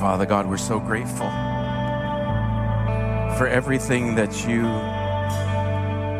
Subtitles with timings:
[0.00, 1.28] Father God, we're so grateful
[3.36, 4.62] for everything that you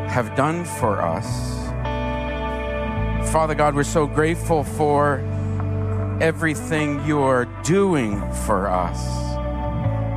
[0.07, 1.27] have done for us.
[3.33, 5.21] Father God, we're so grateful for
[6.21, 9.03] everything you are doing for us.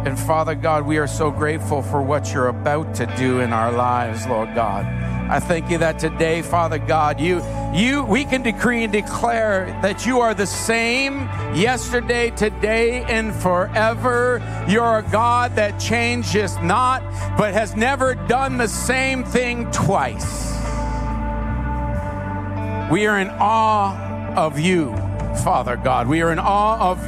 [0.05, 3.71] And Father God, we are so grateful for what you're about to do in our
[3.71, 4.85] lives, Lord God.
[5.31, 7.39] I thank you that today, Father God, you,
[7.73, 11.21] you, we can decree and declare that you are the same
[11.55, 14.41] yesterday, today, and forever.
[14.67, 17.01] You're a God that changes not,
[17.37, 20.51] but has never done the same thing twice.
[22.91, 24.95] We are in awe of you,
[25.43, 26.07] Father God.
[26.07, 26.99] We are in awe of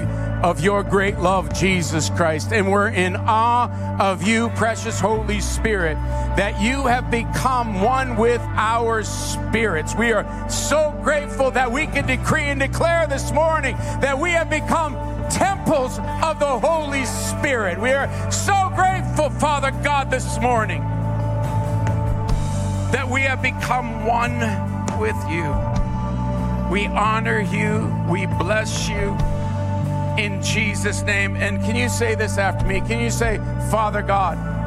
[0.43, 2.51] of your great love, Jesus Christ.
[2.51, 5.97] And we're in awe of you, precious Holy Spirit,
[6.35, 9.95] that you have become one with our spirits.
[9.95, 14.49] We are so grateful that we can decree and declare this morning that we have
[14.49, 14.95] become
[15.29, 17.79] temples of the Holy Spirit.
[17.79, 20.81] We are so grateful, Father God, this morning
[22.91, 24.39] that we have become one
[24.99, 25.53] with you.
[26.69, 29.15] We honor you, we bless you
[30.17, 31.35] in Jesus' name.
[31.35, 32.81] And can you say this after me?
[32.81, 33.37] Can you say,
[33.69, 34.64] Father God?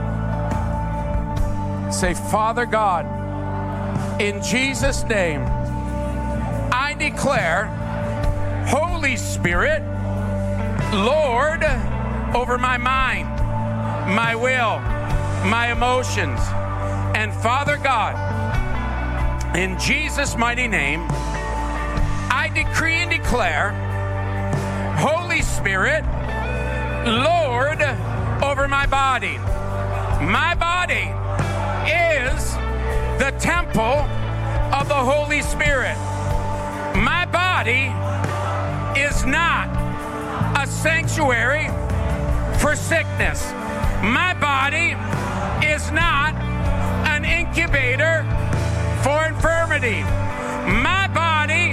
[1.90, 3.06] Say, Father God,
[4.20, 5.42] in Jesus' name,
[6.72, 7.66] I declare,
[8.68, 9.82] Holy Spirit,
[10.92, 11.64] Lord,
[12.34, 13.28] over my mind,
[14.14, 14.80] my will,
[15.48, 16.40] my emotions.
[17.16, 18.14] And Father God,
[19.56, 21.06] in Jesus' mighty name,
[22.30, 23.70] I decree and declare
[24.98, 26.04] Holy Spirit,
[27.06, 27.80] Lord
[28.42, 29.38] over my body.
[30.24, 31.10] My body
[35.10, 35.96] Holy Spirit.
[36.94, 37.88] My body
[39.00, 39.66] is not
[40.54, 41.68] a sanctuary
[42.58, 43.50] for sickness.
[44.02, 44.92] My body
[45.66, 46.34] is not
[47.08, 48.22] an incubator
[49.02, 50.02] for infirmity.
[50.82, 51.72] My body,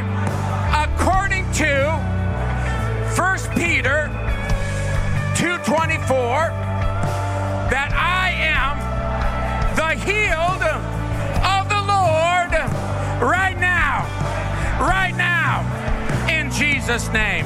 [0.72, 1.91] according to
[3.18, 4.09] 1 Peter
[5.35, 6.53] 2:24
[7.69, 8.79] that I am
[9.75, 10.75] the healed
[16.85, 17.46] Jesus name.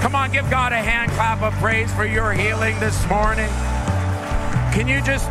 [0.00, 3.50] Come on, give God a hand clap of praise for your healing this morning.
[4.72, 5.26] Can you just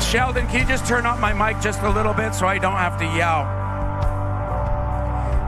[0.00, 2.76] Sheldon, can you just turn up my mic just a little bit so I don't
[2.76, 3.48] have to yell?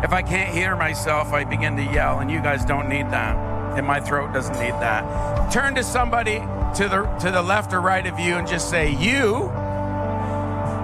[0.03, 3.37] If I can't hear myself, I begin to yell, and you guys don't need that.
[3.78, 5.53] And my throat doesn't need that.
[5.53, 8.91] Turn to somebody to the, to the left or right of you and just say,
[8.91, 9.53] You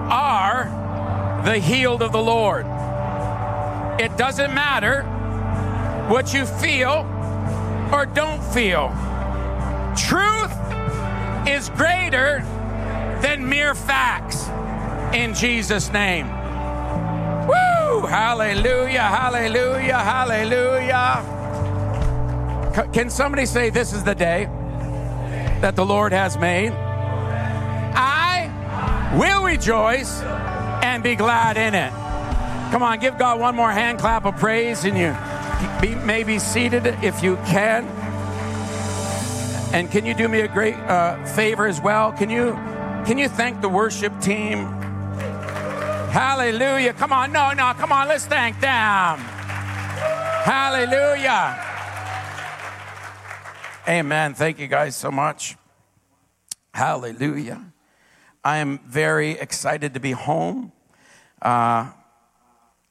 [0.09, 0.63] are
[1.43, 2.65] the healed of the Lord.
[3.99, 5.05] It doesn't matter
[6.09, 7.05] what you feel
[7.93, 8.89] or don't feel.
[9.95, 10.51] Truth
[11.47, 12.41] is greater
[13.21, 14.49] than mere facts
[15.15, 16.27] in Jesus' name.
[17.47, 18.07] Woo!
[18.07, 21.23] Hallelujah, hallelujah, hallelujah.
[22.91, 24.45] Can somebody say, This is the day
[25.61, 26.71] that the Lord has made?
[27.93, 28.49] I
[29.15, 31.91] will rejoice and be glad in it.
[32.71, 35.15] Come on, give God one more hand clap of praise, and you
[35.81, 37.85] be, may be seated if you can.
[39.73, 42.11] And can you do me a great uh, favor as well?
[42.11, 42.53] Can you
[43.05, 44.79] can you thank the worship team
[46.09, 46.93] Hallelujah.
[46.93, 47.31] Come on.
[47.31, 47.71] No, no.
[47.75, 48.07] Come on.
[48.07, 49.19] Let's thank them.
[50.43, 51.63] Hallelujah.
[53.87, 54.33] Amen.
[54.33, 55.55] Thank you guys so much.
[56.73, 57.63] Hallelujah.
[58.43, 60.71] I am very excited to be home.
[61.39, 61.91] Uh,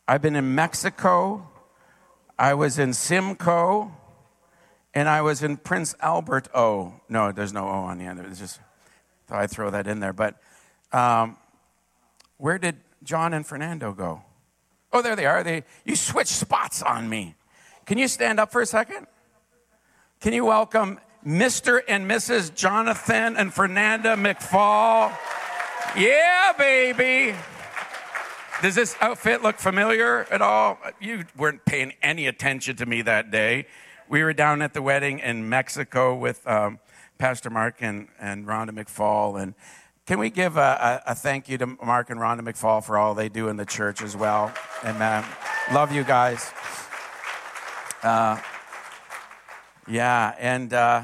[0.06, 1.47] I've been in Mexico.
[2.38, 3.92] I was in Simcoe.
[4.94, 6.94] And I was in Prince Albert O.
[7.08, 8.20] No, there's no O on the end.
[8.20, 8.58] It's just
[9.26, 10.12] thought I'd throw that in there.
[10.12, 10.40] But
[10.92, 11.36] um,
[12.38, 14.22] where did John and Fernando go?
[14.92, 15.44] Oh, there they are.
[15.44, 17.34] They, you switched spots on me.
[17.84, 19.06] Can you stand up for a second?
[20.20, 21.80] Can you welcome Mr.
[21.86, 22.54] and Mrs.
[22.54, 25.16] Jonathan and Fernanda McFall?
[25.96, 27.36] Yeah, baby.
[28.60, 30.80] Does this outfit look familiar at all?
[31.00, 33.66] You weren't paying any attention to me that day.
[34.08, 36.80] We were down at the wedding in Mexico with um,
[37.18, 39.54] Pastor Mark and, and Rhonda McFall, and
[40.06, 43.14] can we give a, a, a, thank you to Mark and Rhonda McFall for all
[43.14, 44.52] they do in the church as well?
[44.84, 45.24] Amen.
[45.72, 46.50] Love you guys.
[48.02, 48.40] Uh,
[49.86, 51.02] yeah, and uh,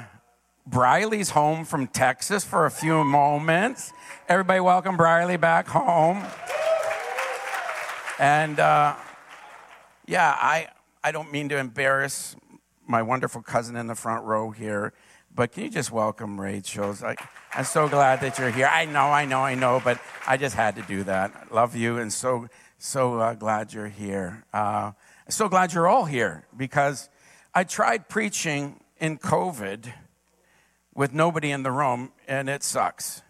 [0.67, 3.93] Briley's home from Texas for a few moments.
[4.29, 6.25] Everybody, welcome Briley back home.
[8.19, 8.95] And uh,
[10.07, 10.69] yeah, I,
[11.03, 12.37] I don't mean to embarrass
[12.87, 14.93] my wonderful cousin in the front row here,
[15.35, 16.95] But can you just welcome Rachel?
[17.03, 17.21] Like,
[17.55, 18.71] I'm so glad that you're here.
[18.73, 21.33] I know, I know, I know, but I just had to do that.
[21.35, 22.47] I love you and so,
[22.79, 24.45] so uh, glad you're here.
[24.53, 24.93] Uh,
[25.29, 27.09] so glad you're all here because
[27.53, 29.93] I tried preaching in COVID
[30.95, 33.23] with nobody in the room and it sucks.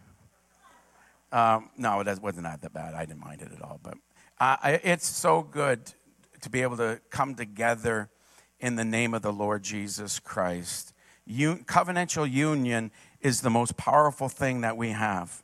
[1.32, 2.92] Um, no, it wasn't that bad.
[2.94, 3.80] I didn't mind it at all.
[3.82, 3.94] But
[4.40, 5.92] uh, it's so good
[6.40, 8.10] to be able to come together
[8.58, 10.92] in the name of the Lord Jesus Christ.
[11.28, 12.90] Covenantal union
[13.20, 15.42] is the most powerful thing that we have.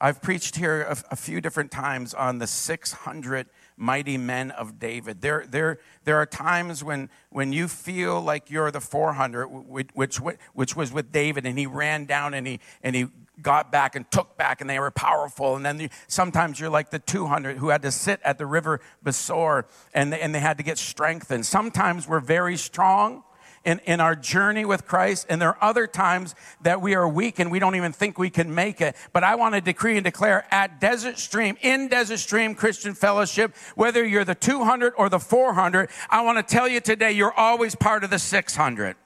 [0.00, 3.46] I've preached here a, a few different times on the 600
[3.80, 5.22] mighty men of David.
[5.22, 10.76] There, there, there are times when, when you feel like you're the 400, which, which,
[10.76, 13.06] was with David, and he ran down and he, and he
[13.40, 15.56] got back and took back and they were powerful.
[15.56, 19.64] And then sometimes you're like the 200 who had to sit at the river Besor
[19.94, 21.46] and they, and they had to get strengthened.
[21.46, 23.24] Sometimes we're very strong
[23.64, 27.38] in, in our journey with Christ, and there are other times that we are weak
[27.38, 28.96] and we don't even think we can make it.
[29.12, 33.54] But I want to decree and declare at Desert Stream, in Desert Stream Christian Fellowship,
[33.74, 37.74] whether you're the 200 or the 400, I want to tell you today, you're always
[37.74, 38.96] part of the 600.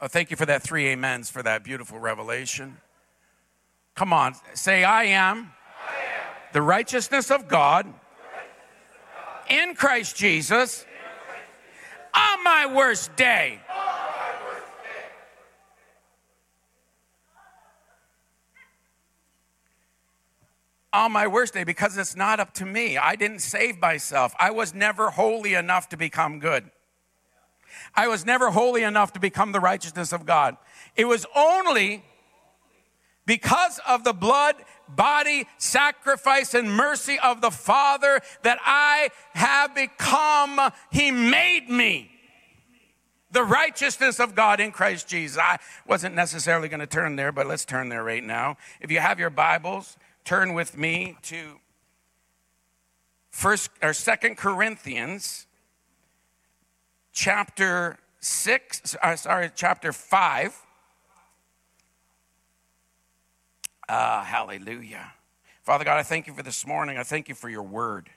[0.00, 2.76] Oh, thank you for that three amens for that beautiful revelation.
[3.94, 6.26] Come on, say, I am, I am.
[6.52, 7.96] the righteousness of God, righteousness
[9.48, 9.68] of God.
[9.68, 10.84] in Christ Jesus
[12.16, 13.60] on my worst day.
[20.92, 22.96] on my worst day because it's not up to me.
[22.96, 24.34] I didn't save myself.
[24.40, 26.70] I was never holy enough to become good.
[27.94, 30.56] I was never holy enough to become the righteousness of God.
[30.96, 32.02] It was only
[33.26, 34.54] because of the blood,
[34.88, 42.12] body, sacrifice, and mercy of the Father that I have become, He made me
[43.32, 45.38] the righteousness of God in Christ Jesus.
[45.38, 48.56] I wasn't necessarily going to turn there, but let's turn there right now.
[48.80, 51.60] If you have your Bibles, turn with me to
[53.30, 55.46] first or second Corinthians
[57.12, 60.65] chapter 6, uh, sorry, chapter 5.
[63.88, 65.12] Ah, hallelujah.
[65.62, 66.98] Father God, I thank you for this morning.
[66.98, 68.10] I thank you for your word.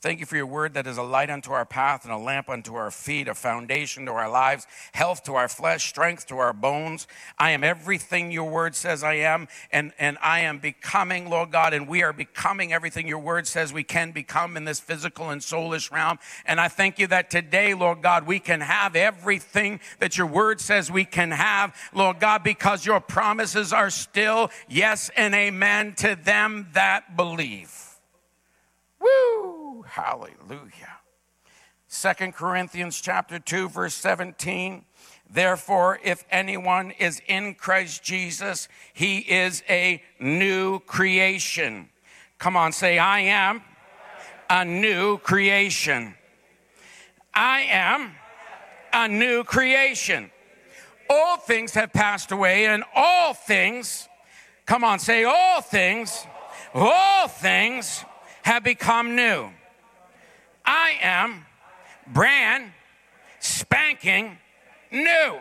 [0.00, 2.48] Thank you for your word that is a light unto our path and a lamp
[2.48, 6.52] unto our feet, a foundation to our lives, health to our flesh, strength to our
[6.52, 7.08] bones.
[7.36, 11.74] I am everything your word says I am, and, and I am becoming, Lord God,
[11.74, 15.40] and we are becoming everything your word says we can become in this physical and
[15.40, 16.20] soulish realm.
[16.46, 20.60] And I thank you that today, Lord God, we can have everything that your word
[20.60, 26.14] says we can have, Lord God, because your promises are still yes and amen to
[26.14, 27.74] them that believe.
[29.00, 29.57] Woo!
[29.86, 30.98] Hallelujah.
[31.86, 34.84] Second Corinthians chapter 2 verse 17
[35.30, 41.88] Therefore if anyone is in Christ Jesus he is a new creation.
[42.38, 43.62] Come on say I am
[44.50, 46.14] a new creation.
[47.34, 48.12] I am
[48.92, 50.30] a new creation.
[51.08, 54.08] All things have passed away and all things
[54.66, 56.26] Come on say all things
[56.74, 58.04] all things
[58.42, 59.48] have become new.
[60.68, 61.46] I am
[62.06, 62.72] brand
[63.40, 64.36] spanking
[64.92, 65.38] new.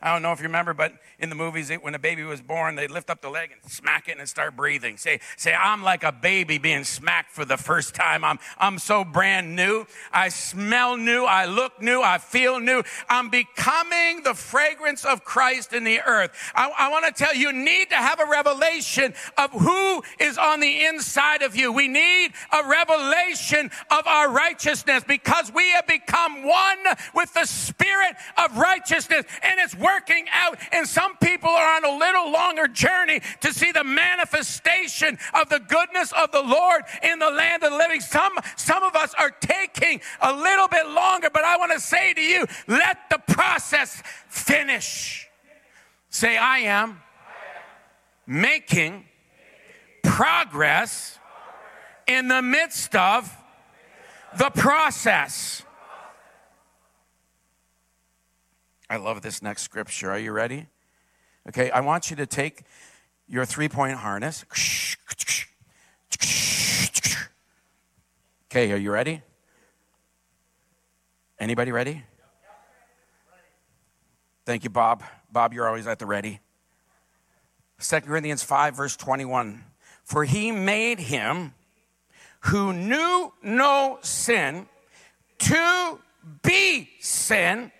[0.00, 2.76] I don't know if you remember, but in the movies, when a baby was born,
[2.76, 4.96] they'd lift up the leg and smack it and start breathing.
[4.96, 8.24] Say, say, I'm like a baby being smacked for the first time.
[8.24, 9.86] I'm, I'm so brand new.
[10.12, 11.24] I smell new.
[11.24, 12.00] I look new.
[12.00, 12.82] I feel new.
[13.08, 16.30] I'm becoming the fragrance of Christ in the earth.
[16.54, 20.38] I, I want to tell you, you need to have a revelation of who is
[20.38, 21.72] on the inside of you.
[21.72, 26.78] We need a revelation of our righteousness because we have become one
[27.14, 31.84] with the spirit of righteousness and it's working out in some some people are on
[31.84, 37.18] a little longer journey to see the manifestation of the goodness of the Lord in
[37.18, 38.00] the land of the living.
[38.00, 42.14] Some, some of us are taking a little bit longer, but I want to say
[42.14, 45.28] to you, let the process finish.
[46.10, 47.00] Say, I am
[48.26, 49.04] making
[50.02, 51.18] progress
[52.06, 53.36] in the midst of
[54.38, 55.62] the process.
[58.88, 60.10] I love this next scripture.
[60.10, 60.66] Are you ready?
[61.50, 62.62] Okay, I want you to take
[63.26, 64.44] your three point harness.
[68.46, 69.22] Okay, are you ready?
[71.40, 72.04] Anybody ready?
[74.46, 75.02] Thank you, Bob.
[75.32, 76.38] Bob, you're always at the ready.
[77.80, 79.64] 2 Corinthians 5, verse 21.
[80.04, 81.54] For he made him
[82.42, 84.68] who knew no sin
[85.38, 85.98] to
[86.44, 87.72] be sin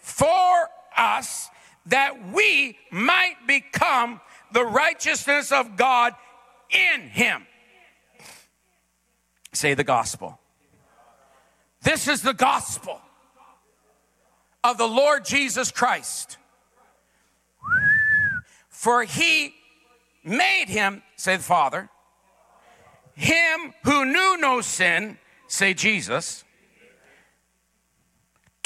[0.00, 1.50] for us
[1.86, 4.20] that we might become
[4.52, 6.14] the righteousness of God
[6.70, 7.46] in him.
[9.52, 10.38] Say the gospel.
[11.82, 13.00] This is the gospel
[14.64, 16.38] of the Lord Jesus Christ.
[18.68, 19.54] For he
[20.24, 21.88] made him, say the Father,
[23.14, 26.44] him who knew no sin, say Jesus,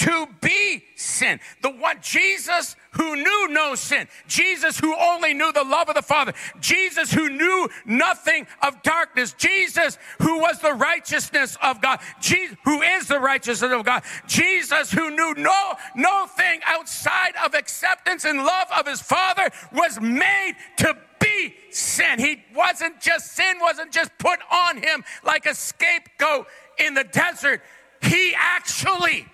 [0.01, 1.41] to be sin.
[1.61, 4.09] The one, Jesus who knew no sin.
[4.27, 6.33] Jesus who only knew the love of the Father.
[6.59, 9.35] Jesus who knew nothing of darkness.
[9.35, 12.01] Jesus who was the righteousness of God.
[12.19, 14.03] Jesus who is the righteousness of God.
[14.27, 20.01] Jesus who knew no, no thing outside of acceptance and love of his Father was
[20.01, 22.19] made to be sin.
[22.19, 26.47] He wasn't just, sin wasn't just put on him like a scapegoat
[26.79, 27.61] in the desert.
[28.01, 29.27] He actually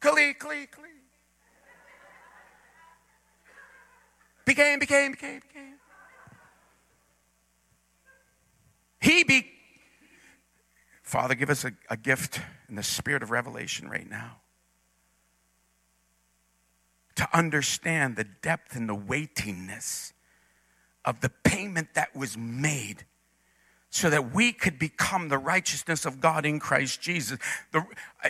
[0.00, 0.84] Clee, clee, clee.
[4.44, 5.74] Became, became, became, became.
[9.00, 9.50] He be.
[11.02, 14.36] Father, give us a, a gift in the spirit of revelation right now
[17.16, 20.12] to understand the depth and the weightiness
[21.04, 23.04] of the payment that was made
[23.90, 27.38] so that we could become the righteousness of God in Christ Jesus.
[27.72, 27.86] The,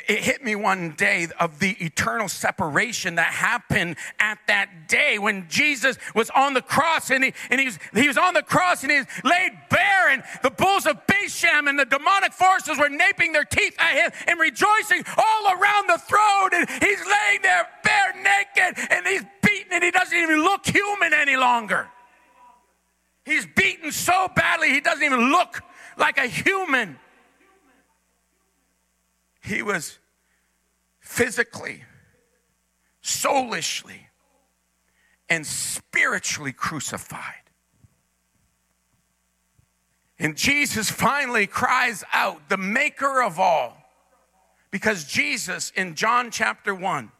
[0.07, 5.49] it hit me one day of the eternal separation that happened at that day when
[5.49, 8.83] Jesus was on the cross and he, and he, was, he was on the cross
[8.83, 12.91] and he was laid bare and the bulls of Bashan and the demonic forces were
[12.91, 17.67] naping their teeth at him and rejoicing all around the throne and he's laying there
[17.83, 21.89] bare naked and he's beaten and he doesn't even look human any longer.
[23.26, 25.61] He's beaten so badly, he doesn't even look
[25.99, 26.97] like a human.
[29.42, 29.99] He was
[31.00, 31.83] physically,
[33.02, 34.09] soulishly,
[35.28, 37.50] and spiritually crucified.
[40.21, 43.76] And Jesus finally cries out, the maker of all.
[44.71, 47.11] Because Jesus in John chapter 1,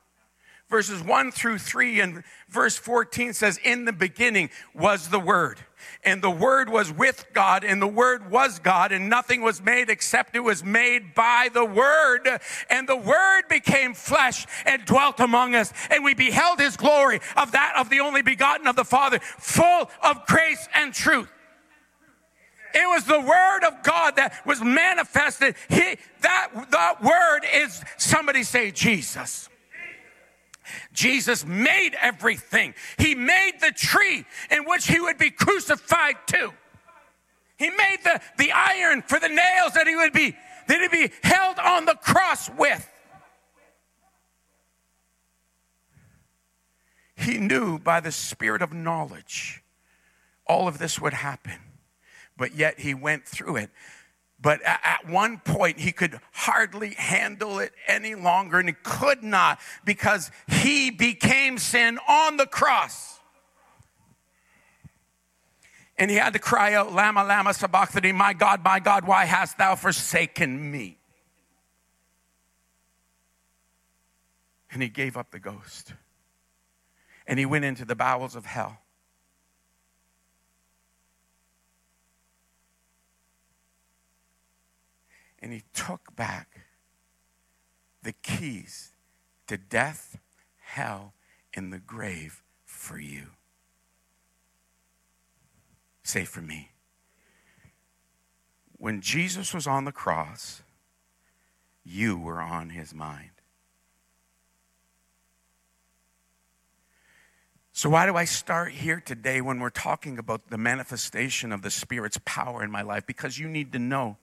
[0.68, 5.61] verses 1 through 3 and verse 14 says, In the beginning was the Word
[6.04, 9.90] and the Word was with God, and the Word was God, and nothing was made
[9.90, 12.28] except it was made by the Word.
[12.70, 17.52] And the Word became flesh and dwelt among us, and we beheld His glory of
[17.52, 21.30] that of the only begotten of the Father, full of grace and truth.
[22.75, 25.54] It was the word of God that was manifested.
[25.70, 29.49] He, that, that word is, somebody say Jesus.
[30.92, 32.75] Jesus made everything.
[32.99, 36.52] He made the tree in which he would be crucified to.
[37.56, 40.37] He made the, the iron for the nails that he would be
[40.68, 42.90] that he'd be held on the cross with.
[47.16, 49.62] He knew by the spirit of knowledge
[50.46, 51.61] all of this would happen,
[52.37, 53.70] but yet he went through it
[54.40, 59.59] but at one point, he could hardly handle it any longer, and he could not
[59.85, 63.19] because he became sin on the cross.
[65.99, 69.57] And he had to cry out, Lama, Lama, Sabachthani, my God, my God, why hast
[69.57, 70.99] thou forsaken me?
[74.71, 75.95] And he gave up the ghost.
[77.26, 78.78] And he went into the bowels of hell.
[85.47, 86.62] And he took back
[88.03, 88.91] the keys
[89.47, 90.19] to death,
[90.59, 91.15] hell,
[91.55, 93.26] and the grave for you.
[96.03, 96.73] Say for me.
[98.76, 100.62] When Jesus was on the cross,
[101.85, 103.31] you were on his mind.
[107.73, 111.71] So, why do I start here today when we're talking about the manifestation of the
[111.71, 113.07] Spirit's power in my life?
[113.07, 114.17] Because you need to know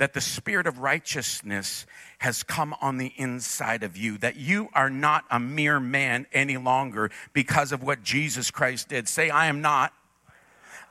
[0.00, 1.84] that the spirit of righteousness
[2.20, 6.56] has come on the inside of you, that you are not a mere man any
[6.56, 9.06] longer because of what Jesus Christ did.
[9.10, 9.92] Say, I am not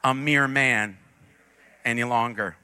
[0.03, 0.99] a mere man
[1.83, 2.55] any longer.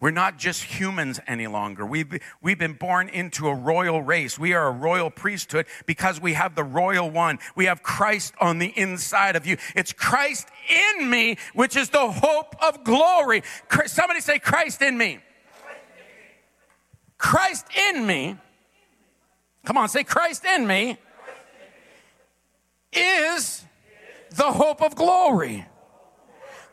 [0.00, 1.84] We're not just humans any longer.
[1.84, 4.38] We've, we've been born into a royal race.
[4.38, 7.38] We are a royal priesthood because we have the royal one.
[7.54, 9.58] We have Christ on the inside of you.
[9.76, 10.48] It's Christ
[10.96, 13.42] in me, which is the hope of glory.
[13.86, 15.18] Somebody say, Christ in me.
[17.18, 18.38] Christ in me.
[19.66, 20.96] Come on, say, Christ in me
[22.90, 23.66] is
[24.30, 25.66] the hope of glory.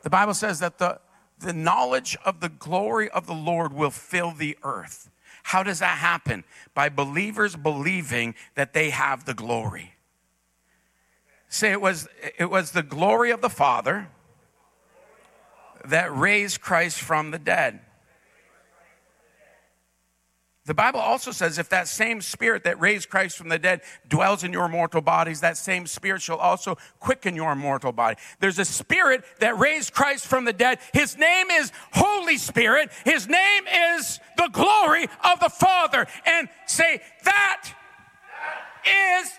[0.04, 1.02] The Bible says that the
[1.40, 5.10] the knowledge of the glory of the Lord will fill the earth.
[5.44, 6.44] How does that happen?
[6.74, 9.94] By believers believing that they have the glory.
[11.50, 14.10] Say it was it was the glory of the Father
[15.86, 17.80] that raised Christ from the dead.
[20.68, 24.44] The Bible also says if that same spirit that raised Christ from the dead dwells
[24.44, 28.18] in your mortal bodies, that same spirit shall also quicken your mortal body.
[28.42, 30.80] There's a spirit that raised Christ from the dead.
[30.92, 32.92] His name is Holy Spirit.
[33.06, 33.64] His name
[33.96, 36.06] is the glory of the Father.
[36.26, 37.64] And say, that
[38.86, 39.32] is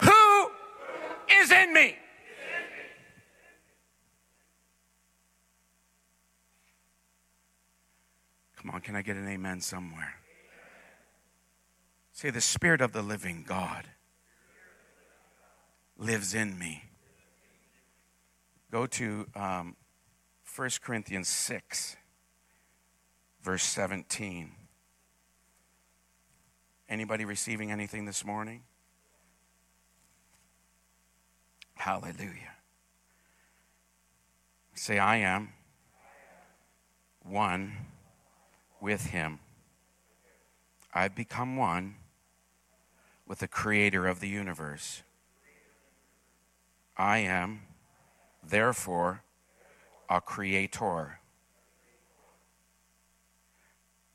[0.00, 0.50] who
[1.42, 1.94] is in me.
[8.56, 10.17] Come on, can I get an amen somewhere?
[12.18, 13.84] Say, the Spirit of the living God
[15.96, 16.82] lives in me.
[18.72, 19.76] Go to um,
[20.56, 21.94] 1 Corinthians 6,
[23.40, 24.50] verse 17.
[26.88, 28.64] Anybody receiving anything this morning?
[31.76, 32.56] Hallelujah.
[34.74, 35.50] Say, I am
[37.22, 37.74] one
[38.80, 39.38] with him.
[40.92, 41.94] I've become one
[43.28, 45.02] with the creator of the universe.
[46.96, 47.60] I am,
[48.42, 49.22] therefore,
[50.08, 51.20] a creator.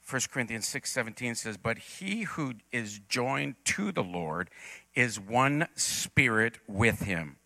[0.01, 4.49] 1 Corinthians 6:17 says, "But he who is joined to the Lord
[4.95, 7.39] is one spirit with him."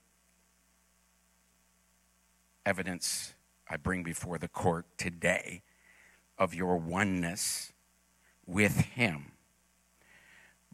[2.66, 3.36] Evidence
[3.70, 5.62] I bring before the court today
[6.38, 7.74] of your oneness
[8.46, 9.37] with him.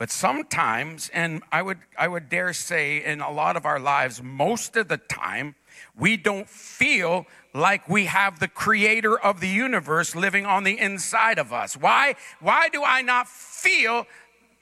[0.03, 4.21] But sometimes, and I would, I would dare say in a lot of our lives,
[4.21, 5.55] most of the time,
[5.97, 11.39] we don't feel like we have the creator of the universe living on the inside
[11.39, 11.77] of us.
[11.77, 12.15] Why?
[12.41, 14.05] Why do I not feel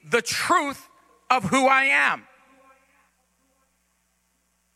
[0.07, 0.87] the truth
[1.31, 2.27] of who I am?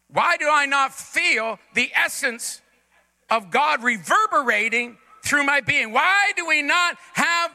[0.08, 2.64] Why do I not feel the essence
[3.30, 5.92] of God reverberating through my being?
[5.92, 7.52] Why do we not have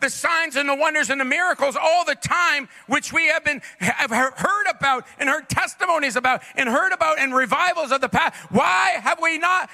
[0.00, 3.62] the signs and the wonders and the miracles all the time, which we have been
[3.78, 8.34] have heard about and heard testimonies about and heard about in revivals of the past.
[8.50, 9.70] Why have we not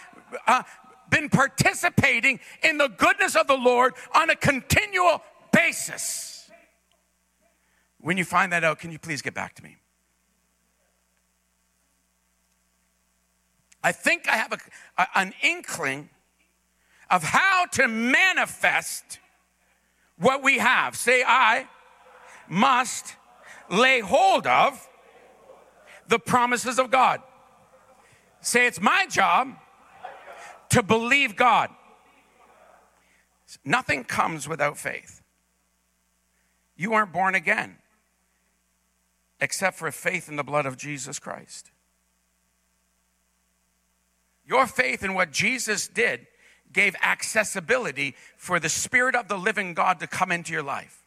[0.47, 0.63] uh,
[1.11, 6.51] been participating in the goodness of the Lord on a continual basis?
[7.99, 9.77] When you find that out, can you please get back to me?
[13.83, 14.59] I think I have a,
[14.99, 16.11] a, an inkling
[17.11, 19.20] of how to manifest
[20.21, 20.97] what we have.
[20.97, 21.67] Say, I
[22.49, 23.17] must
[23.71, 24.89] lay hold of
[26.09, 27.21] the promises of God.
[28.41, 29.55] Say, it's my job
[30.71, 31.71] to believe God.
[33.65, 35.23] Nothing comes without faith.
[36.77, 37.77] You aren't born again
[39.41, 41.71] except for faith in the blood of Jesus Christ.
[44.47, 46.27] Your faith in what Jesus did
[46.73, 51.03] gave accessibility for the Spirit of the living God to come into your life.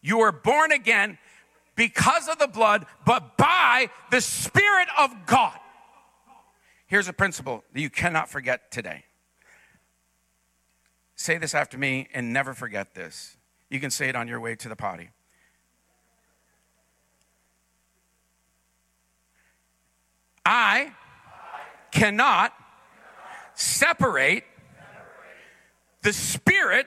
[0.00, 1.18] You were born again
[1.76, 5.58] because of the blood, but by the Spirit of God.
[6.86, 9.04] Here's a principle that you cannot forget today.
[11.14, 13.36] Say this after me and never forget this.
[13.70, 15.10] You can say it on your way to the potty.
[20.44, 20.92] I
[21.92, 22.52] cannot
[23.54, 24.44] separate
[26.02, 26.86] the Spirit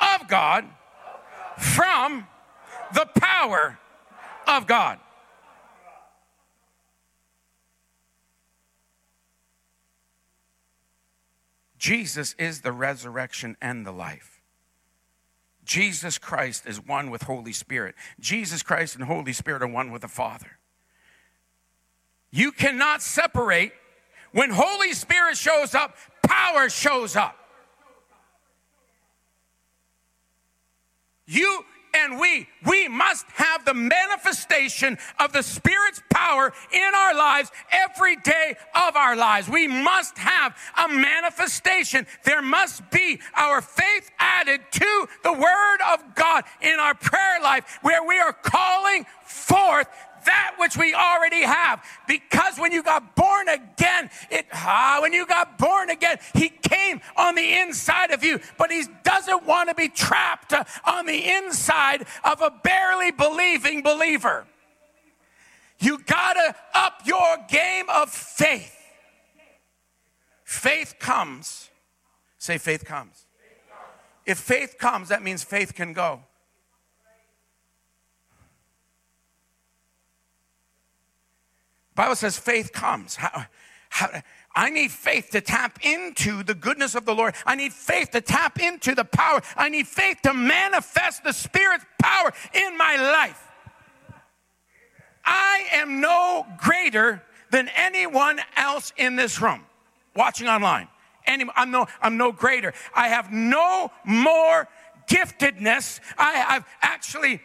[0.00, 0.64] of God
[1.58, 2.26] from
[2.94, 3.78] the power
[4.46, 4.98] of God.
[11.78, 14.42] Jesus is the resurrection and the life.
[15.64, 17.94] Jesus Christ is one with Holy Spirit.
[18.18, 20.58] Jesus Christ and Holy Spirit are one with the Father.
[22.30, 23.72] You cannot separate
[24.32, 27.39] when Holy Spirit shows up, power shows up.
[31.30, 31.64] You
[31.94, 38.16] and we, we must have the manifestation of the Spirit's power in our lives every
[38.16, 39.48] day of our lives.
[39.48, 42.06] We must have a manifestation.
[42.24, 47.78] There must be our faith added to the Word of God in our prayer life
[47.82, 49.88] where we are calling forth
[50.24, 51.84] that which we already have.
[52.06, 57.00] Because when you got born again, it ah, when you got born again, he came
[57.16, 61.30] on the inside of you, but he doesn't want to be trapped uh, on the
[61.30, 64.46] inside of a barely believing believer.
[65.78, 68.76] You gotta up your game of faith.
[70.44, 71.70] Faith comes.
[72.38, 73.26] Say, faith comes.
[74.26, 76.22] If faith comes, that means faith can go.
[82.00, 83.16] Bible says faith comes.
[83.16, 83.44] How,
[83.90, 84.22] how,
[84.56, 87.34] I need faith to tap into the goodness of the Lord.
[87.44, 89.42] I need faith to tap into the power.
[89.54, 93.46] I need faith to manifest the Spirit's power in my life.
[95.26, 99.66] I am no greater than anyone else in this room
[100.16, 100.88] watching online.
[101.26, 102.72] Any, I'm, no, I'm no greater.
[102.94, 104.66] I have no more
[105.06, 106.00] giftedness.
[106.16, 107.42] I, have actually,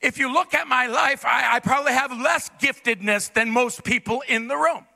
[0.00, 4.22] if you look at my life, I, I probably have less giftedness than most people
[4.28, 4.86] in the room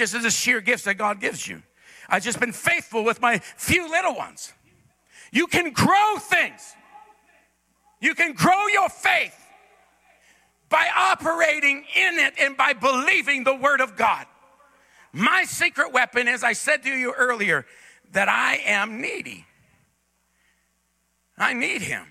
[0.00, 1.62] just as a sheer gifts that God gives you.
[2.08, 4.52] I've just been faithful with my few little ones.
[5.30, 6.74] You can grow things.
[8.00, 9.36] You can grow your faith
[10.70, 14.26] by operating in it and by believing the word of God.
[15.12, 17.66] My secret weapon, as I said to you earlier,
[18.12, 19.44] that I am needy.
[21.36, 22.06] I need him.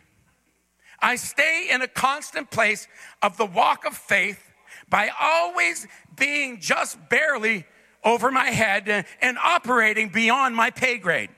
[1.02, 2.88] I stay in a constant place
[3.22, 4.42] of the walk of faith
[4.90, 7.66] by always being just barely
[8.04, 11.30] over my head and operating beyond my pay grade.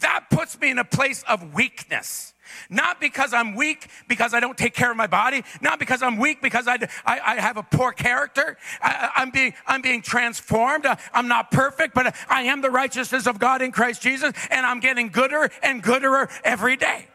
[0.00, 2.34] That puts me in a place of weakness.
[2.70, 5.42] Not because I'm weak, because I don't take care of my body.
[5.60, 8.56] Not because I'm weak, because I, I, I have a poor character.
[8.80, 10.86] I, am being, I'm being transformed.
[10.86, 14.64] Uh, I'm not perfect, but I am the righteousness of God in Christ Jesus, and
[14.64, 17.08] I'm getting gooder and gooder every day.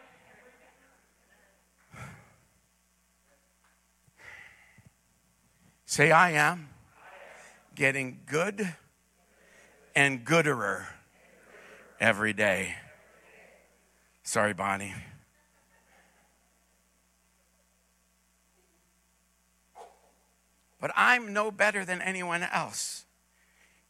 [5.94, 6.70] Say, I am
[7.76, 8.68] getting good
[9.96, 10.86] and gooderer
[12.00, 12.74] every day.
[14.24, 14.96] Sorry, Bonnie.
[20.82, 23.06] But I'm no better than anyone else.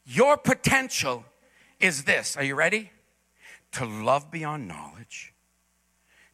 [0.04, 1.24] Your potential
[1.80, 2.36] is this.
[2.36, 2.90] Are you ready?
[3.72, 5.32] To love beyond knowledge,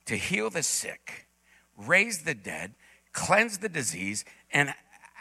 [0.06, 1.28] to heal the sick,
[1.76, 2.72] raise the dead,
[3.12, 4.74] cleanse the disease, and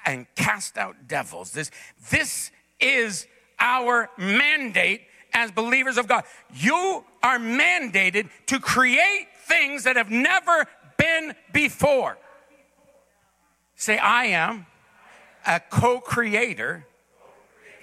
[0.09, 1.51] and cast out devils.
[1.51, 1.69] This,
[2.09, 3.27] this is
[3.59, 5.01] our mandate
[5.33, 6.23] as believers of God.
[6.53, 10.65] You are mandated to create things that have never
[10.97, 12.17] been before.
[13.75, 14.65] Say, I am
[15.45, 16.87] a co creator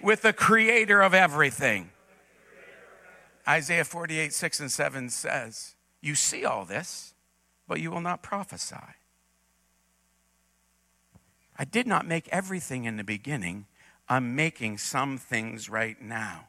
[0.03, 1.91] with the creator of everything.
[3.49, 7.15] Isaiah 48, 6 and 7 says, You see all this,
[7.69, 8.75] but you will not prophesy.
[11.59, 13.66] I did not make everything in the beginning.
[14.09, 16.49] I'm making some things right now.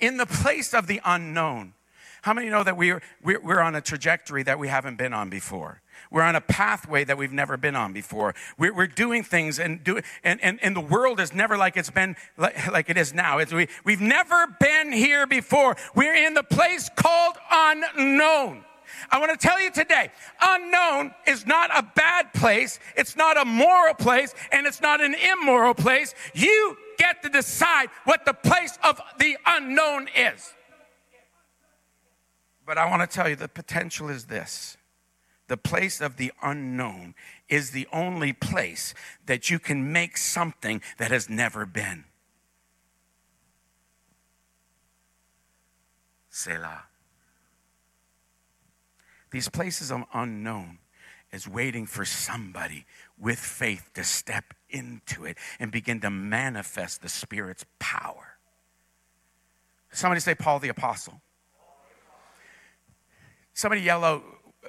[0.00, 1.74] In the place of the unknown,
[2.22, 5.80] how many know that we're, we're, on a trajectory that we haven't been on before?
[6.10, 8.34] We're on a pathway that we've never been on before.
[8.58, 11.90] We're, we're doing things and, do, and, and, and the world is never like it's
[11.90, 13.38] been like, like it is now.
[13.38, 15.76] It's, we, we've never been here before.
[15.94, 18.64] We're in the place called unknown.
[19.10, 23.44] I want to tell you today unknown is not a bad place, it's not a
[23.44, 26.14] moral place, and it's not an immoral place.
[26.34, 30.54] You get to decide what the place of the unknown is.
[32.66, 34.76] But I want to tell you the potential is this
[35.48, 37.14] the place of the unknown
[37.48, 38.94] is the only place
[39.26, 42.04] that you can make something that has never been.
[46.30, 46.84] Selah.
[49.30, 50.78] These places of unknown
[51.32, 52.86] is waiting for somebody
[53.18, 58.38] with faith to step into it and begin to manifest the Spirit's power.
[59.90, 61.20] Somebody say, Paul the Apostle.
[63.54, 64.22] Somebody yell out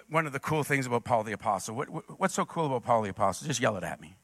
[0.09, 1.75] one of the cool things about Paul the Apostle.
[1.75, 3.47] What, what, what's so cool about Paul the Apostle?
[3.47, 4.15] Just yell it at me.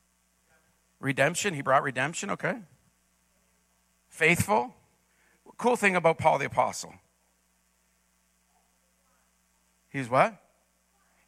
[0.99, 1.53] Redemption.
[1.53, 2.59] He brought redemption, okay?
[4.07, 4.73] Faithful.
[5.57, 6.93] Cool thing about Paul the Apostle.
[9.93, 10.35] He's what?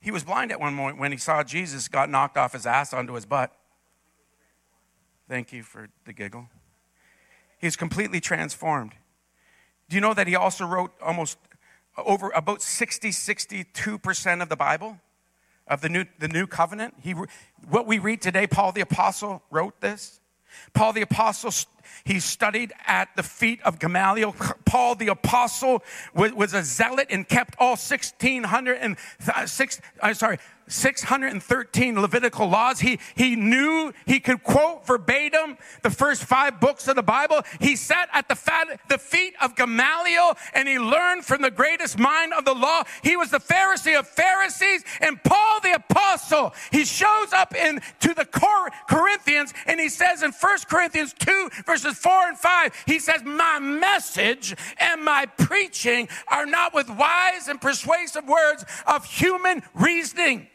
[0.01, 2.93] He was blind at one moment when he saw Jesus got knocked off his ass
[2.93, 3.56] onto his butt.
[5.30, 6.47] Thank you for the giggle.
[7.60, 8.93] He's completely transformed.
[9.88, 11.38] Do you know that he also wrote almost
[11.97, 14.99] uh, over about 60, 62% of the Bible?
[15.67, 17.15] Of the new, the new covenant, he,
[17.67, 20.19] what we read today, Paul the Apostle wrote this.
[20.75, 21.51] Paul the Apostle,
[22.03, 24.35] he studied at the feet of Gamaliel.
[24.65, 28.97] Paul the Apostle was, a zealot and kept all 1600 and
[29.33, 32.79] uh, six, uh, sorry, 613 Levitical laws.
[32.79, 37.41] He, he knew he could quote verbatim the first five books of the Bible.
[37.59, 41.99] He sat at the, fat, the feet of Gamaliel and he learned from the greatest
[41.99, 42.83] mind of the law.
[43.03, 46.53] He was the Pharisee of Pharisees and Paul the Apostle.
[46.71, 51.49] He shows up in to the Cor- Corinthians and he says in 1 Corinthians 2
[51.75, 57.47] verses 4 and 5, he says, my message and my preaching are not with wise
[57.47, 60.47] and persuasive words of human reasoning.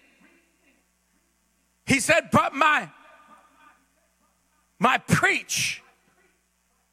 [1.87, 2.89] He said, but my,
[4.79, 5.83] my preach,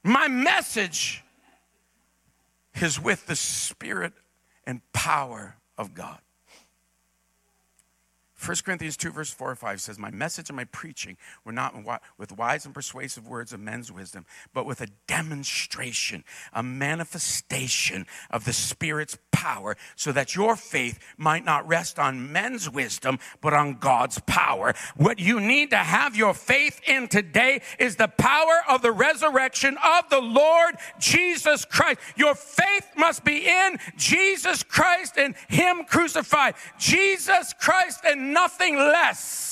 [0.04, 1.24] my message
[2.82, 4.14] is with the spirit
[4.66, 6.20] and power of God.
[8.48, 11.76] 1 Corinthians 2, verse 4 or 5 says, My message and my preaching were not
[12.18, 18.46] with wise and persuasive words of men's wisdom, but with a demonstration, a manifestation of
[18.46, 23.76] the Spirit's power, so that your faith might not rest on men's wisdom, but on
[23.76, 24.74] God's power.
[24.96, 29.78] What you need to have your faith in today is the power of the resurrection
[29.84, 32.00] of the Lord Jesus Christ.
[32.16, 36.56] Your faith must be in Jesus Christ and Him crucified.
[36.80, 39.47] Jesus Christ and nothing less.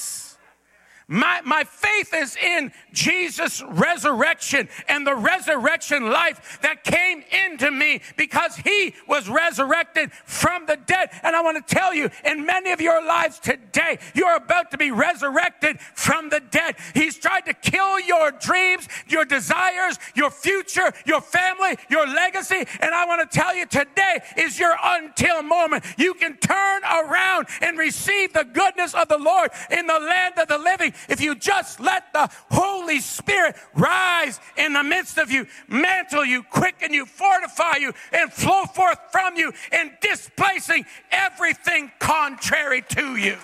[1.08, 8.02] My, my faith is in Jesus' resurrection and the resurrection life that came into me
[8.18, 11.12] because he was resurrected from the dead.
[11.22, 14.78] And I want to tell you, in many of your lives today, you're about to
[14.78, 16.76] be resurrected from the dead.
[16.96, 22.66] He's tried to kill your dreams, your desires, your future, your family, your legacy.
[22.80, 25.84] And I want to tell you today is your until moment.
[26.00, 30.48] You can turn around and receive the goodness of the Lord in the land of
[30.48, 35.48] the living if you just let the Holy Spirit rise in the midst of you,
[35.68, 42.84] mantle you, quicken you, fortify you, and flow forth from you in displacing everything contrary
[42.90, 43.38] to you.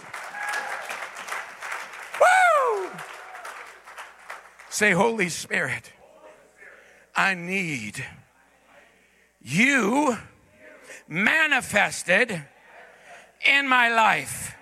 [2.19, 2.89] Woo!
[4.69, 5.91] Say, Holy Spirit,
[7.15, 8.05] I need
[9.41, 10.17] you
[11.07, 12.43] manifested
[13.45, 14.55] in my life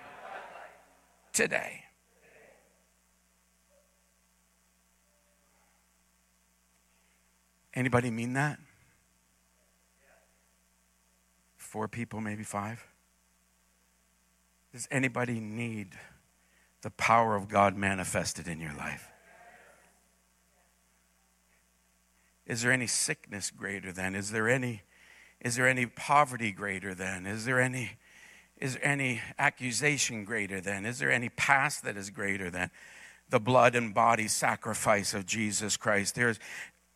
[1.32, 1.79] today.
[7.80, 8.58] Anybody mean that?
[11.56, 12.86] Four people, maybe five?
[14.70, 15.94] Does anybody need
[16.82, 19.08] the power of God manifested in your life?
[22.44, 24.14] Is there any sickness greater than?
[24.14, 24.82] Is there any
[25.40, 27.24] is there any poverty greater than?
[27.24, 27.92] Is there any
[28.58, 30.84] is there any accusation greater than?
[30.84, 32.70] Is there any past that is greater than
[33.30, 36.14] the blood and body sacrifice of Jesus Christ?
[36.14, 36.38] There's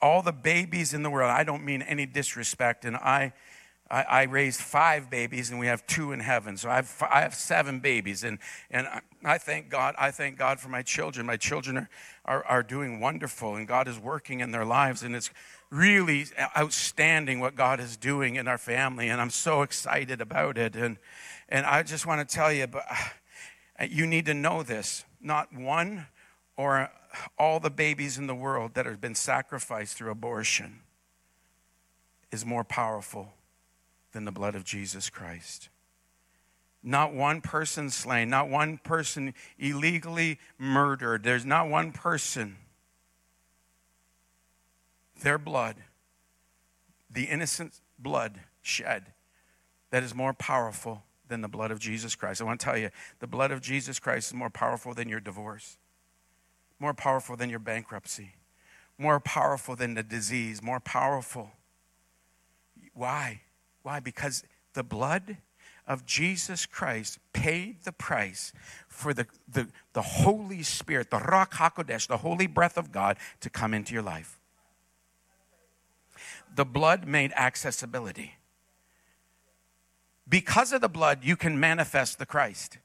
[0.01, 1.31] all the babies in the world.
[1.31, 3.33] I don't mean any disrespect, and I,
[3.91, 6.57] I, I raised five babies, and we have two in heaven.
[6.57, 8.39] So I have, I have seven babies, and,
[8.71, 8.87] and
[9.25, 9.95] I thank God.
[9.99, 11.27] I thank God for my children.
[11.27, 11.89] My children are,
[12.25, 15.31] are, are doing wonderful, and God is working in their lives, and it's
[15.71, 16.27] really
[16.57, 20.77] outstanding what God is doing in our family, and I'm so excited about it.
[20.77, 20.99] And,
[21.49, 22.85] and I just want to tell you, but
[23.81, 25.05] uh, you need to know this.
[25.21, 26.07] Not one
[26.57, 26.91] or
[27.39, 30.81] all the babies in the world that have been sacrificed through abortion
[32.31, 33.35] is more powerful
[34.13, 35.69] than the blood of Jesus Christ.
[36.83, 41.23] Not one person slain, not one person illegally murdered.
[41.23, 42.57] There's not one person.
[45.23, 45.77] Their blood,
[47.09, 49.13] the innocent blood shed,
[49.91, 52.43] that is more powerful than the blood of Jesus Christ.
[52.43, 52.91] I want to tell you,
[53.21, 55.79] the blood of Jesus Christ is more powerful than your divorce
[56.79, 58.35] more powerful than your bankruptcy,
[58.99, 61.53] more powerful than the disease, more powerful.
[62.93, 63.41] Why?
[63.83, 64.01] Why?
[64.01, 65.39] Because the blood
[65.87, 68.53] of Jesus Christ paid the price
[68.89, 73.51] for the, the, the Holy Spirit, the Ruach HaKodesh, the holy breath of God, to
[73.51, 74.39] come into your life.
[76.55, 78.35] The blood made accessibility.
[80.29, 82.79] Because of the blood, you can manifest the Christ.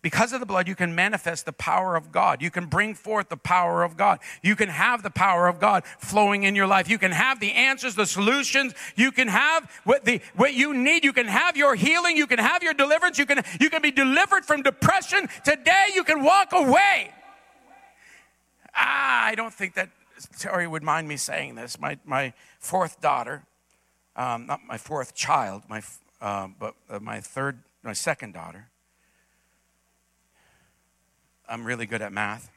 [0.00, 2.40] Because of the blood, you can manifest the power of God.
[2.40, 4.20] You can bring forth the power of God.
[4.42, 6.88] You can have the power of God flowing in your life.
[6.88, 8.72] You can have the answers, the solutions.
[8.96, 11.04] You can have what, the, what you need.
[11.04, 12.16] You can have your healing.
[12.16, 13.18] You can have your deliverance.
[13.18, 15.28] You can, you can be delivered from depression.
[15.44, 17.12] Today, you can walk away.
[18.74, 19.90] Ah, I don't think that
[20.38, 21.78] Terry would mind me saying this.
[21.78, 23.42] My, my fourth daughter,
[24.16, 25.82] um, not my fourth child, my,
[26.20, 28.68] uh, but uh, my third, my second daughter,
[31.48, 32.50] I'm really good at math.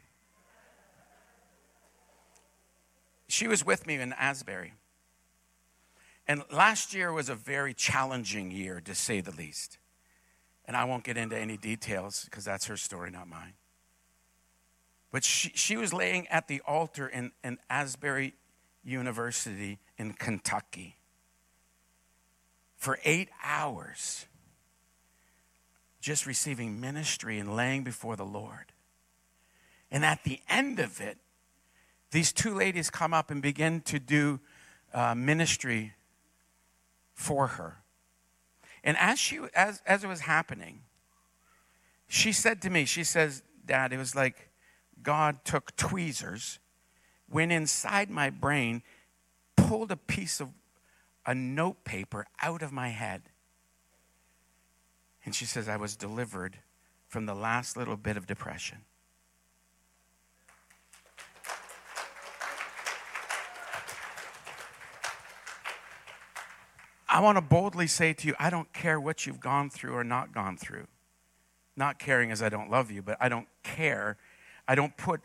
[3.28, 4.74] She was with me in Asbury.
[6.28, 9.78] And last year was a very challenging year, to say the least.
[10.65, 13.54] And I won't get into any details because that's her story, not mine.
[15.12, 18.34] But she, she was laying at the altar in, in Asbury
[18.84, 20.98] University in Kentucky
[22.76, 24.26] for eight hours
[26.02, 28.71] just receiving ministry and laying before the Lord.
[29.96, 31.18] And at the end of it,
[32.12, 34.42] these two ladies come up and begin to do
[34.94, 35.94] uh, ministry
[37.14, 37.78] for her.
[38.84, 40.82] And as, she, as, as it was happening,
[42.10, 44.50] she said to me, she says, Dad, it was like
[45.02, 46.60] God took tweezers,
[47.30, 48.84] went inside my brain,
[49.56, 50.50] pulled a piece of
[51.26, 53.22] a note paper out of my head.
[55.24, 56.58] And she says, I was delivered
[57.08, 58.80] from the last little bit of depression.
[67.15, 70.04] I want to boldly say to you, I don't care what you've gone through or
[70.04, 70.88] not gone through.
[71.78, 74.17] Not caring as I don't love you, but I don't care.
[74.67, 75.21] I don't put,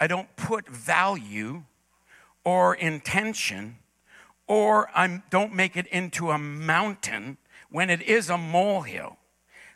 [0.00, 1.64] I don't put value
[2.44, 3.76] or intention
[4.46, 7.36] or I don't make it into a mountain
[7.68, 9.18] when it is a molehill.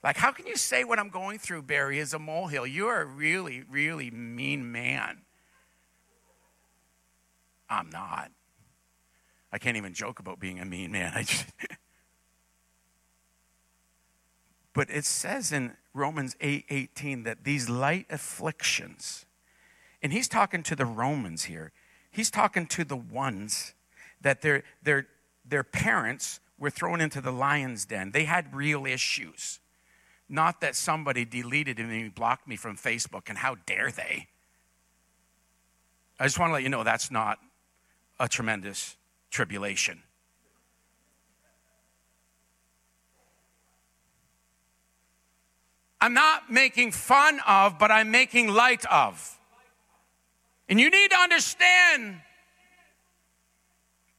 [0.03, 2.67] Like, how can you say what I'm going through, Barry, is a molehill?
[2.67, 5.19] You're a really, really mean man.
[7.69, 8.31] I'm not.
[9.53, 11.13] I can't even joke about being a mean man.
[11.15, 11.47] I just
[14.75, 19.27] but it says in Romans 8 18 that these light afflictions,
[20.03, 21.73] and he's talking to the Romans here,
[22.11, 23.75] he's talking to the ones
[24.21, 25.07] that their, their,
[25.45, 28.11] their parents were thrown into the lion's den.
[28.11, 29.61] They had real issues.
[30.29, 34.27] Not that somebody deleted and blocked me from Facebook, and how dare they?
[36.21, 37.39] I just want to let you know that's not
[38.21, 38.98] a tremendous
[39.31, 40.03] tribulation.
[46.01, 49.37] I'm not making fun of, but I'm making light of.
[50.69, 52.21] And you need to understand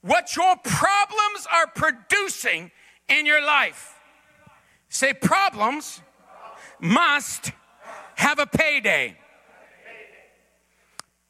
[0.02, 2.72] what your problems are producing
[3.08, 3.96] in your life.
[4.90, 6.02] Say, problems
[6.80, 7.52] must
[8.16, 9.18] have a payday.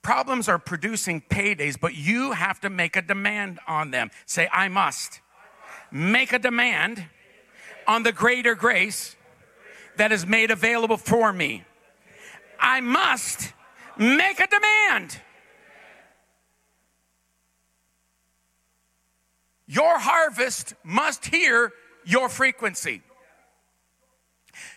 [0.02, 4.12] Problems are producing paydays, but you have to make a demand on them.
[4.26, 5.22] Say, I must
[5.92, 7.06] make a demand
[7.88, 9.16] on the greater grace
[9.98, 11.64] that is made available for me.
[12.60, 13.54] I must
[13.98, 15.20] make a demand.
[19.68, 21.72] Your harvest must hear
[22.06, 23.02] your frequency.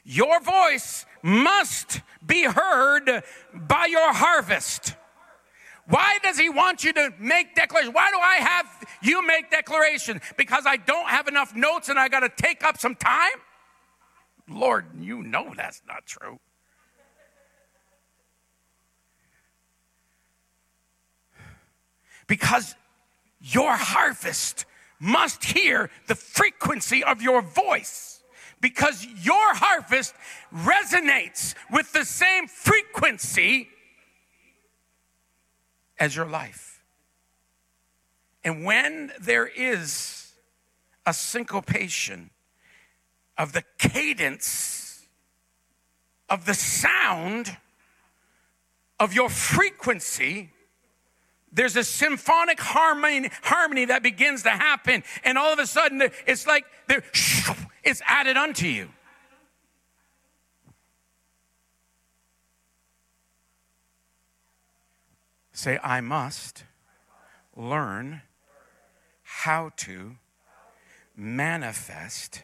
[0.05, 3.23] Your voice must be heard
[3.55, 4.95] by your harvest.
[5.87, 7.95] Why does he want you to make declarations?
[7.95, 8.67] Why do I have
[9.03, 10.21] you make declarations?
[10.37, 13.33] Because I don't have enough notes and I got to take up some time?
[14.49, 16.39] Lord, you know that's not true.
[22.29, 22.77] Because
[23.41, 24.67] your harvest
[25.01, 28.13] must hear the frequency of your voice
[28.63, 30.15] because your harvest
[30.55, 33.69] resonates with the same frequency
[35.99, 36.83] as your life.
[38.45, 40.33] And when there is
[41.07, 42.31] a syncopation
[43.39, 45.07] of the cadence
[46.29, 47.57] of the sound
[48.99, 50.51] of your frequency,
[51.53, 56.47] there's a symphonic harmony, harmony that begins to happen, and all of a sudden it's
[56.47, 56.65] like
[57.85, 58.89] it's added unto you.
[65.53, 66.65] Say, I must
[67.55, 68.23] learn
[69.23, 70.17] how to
[71.15, 72.43] manifest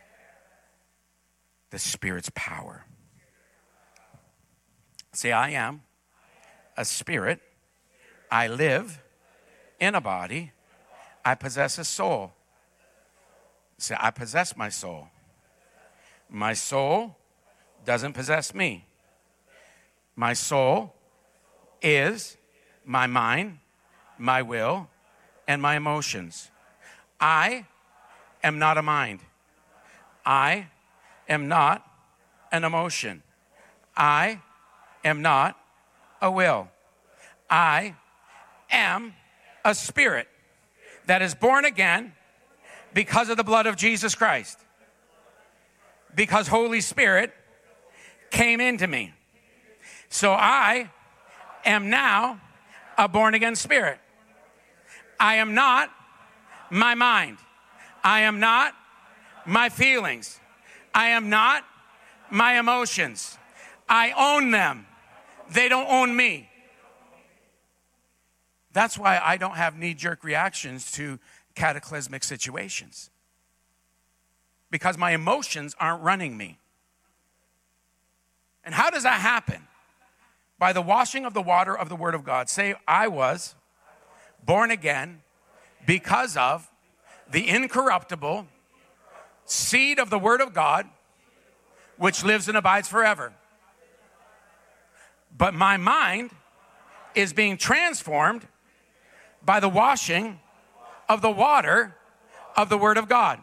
[1.70, 2.84] the Spirit's power.
[5.12, 5.82] Say, I am
[6.76, 7.40] a spirit
[8.30, 9.02] I live
[9.80, 10.52] in a body.
[11.24, 12.32] I possess a soul.
[13.78, 15.08] Say, I possess my soul.
[16.28, 17.16] My soul
[17.84, 18.86] doesn't possess me.
[20.14, 20.94] My soul
[21.80, 22.36] is
[22.88, 23.58] my mind,
[24.16, 24.88] my will,
[25.46, 26.50] and my emotions.
[27.20, 27.66] I
[28.42, 29.20] am not a mind.
[30.24, 30.68] I
[31.28, 31.86] am not
[32.50, 33.22] an emotion.
[33.94, 34.40] I
[35.04, 35.58] am not
[36.22, 36.68] a will.
[37.50, 37.94] I
[38.70, 39.12] am
[39.66, 40.26] a spirit
[41.06, 42.14] that is born again
[42.94, 44.58] because of the blood of Jesus Christ.
[46.14, 47.34] Because Holy Spirit
[48.30, 49.12] came into me.
[50.08, 50.90] So I
[51.66, 52.40] am now
[52.98, 54.00] a born again spirit.
[55.18, 55.90] I am not
[56.70, 57.38] my mind.
[58.02, 58.74] I am not
[59.46, 60.40] my feelings.
[60.92, 61.64] I am not
[62.30, 63.38] my emotions.
[63.88, 64.86] I own them.
[65.50, 66.50] They don't own me.
[68.72, 71.18] That's why I don't have knee jerk reactions to
[71.54, 73.10] cataclysmic situations.
[74.70, 76.58] Because my emotions aren't running me.
[78.64, 79.67] And how does that happen?
[80.58, 82.48] By the washing of the water of the Word of God.
[82.48, 83.54] Say, I was
[84.44, 85.22] born again
[85.86, 86.70] because of
[87.30, 88.46] the incorruptible
[89.44, 90.86] seed of the Word of God,
[91.96, 93.32] which lives and abides forever.
[95.36, 96.30] But my mind
[97.14, 98.46] is being transformed
[99.44, 100.40] by the washing
[101.08, 101.96] of the water
[102.56, 103.40] of the Word of God.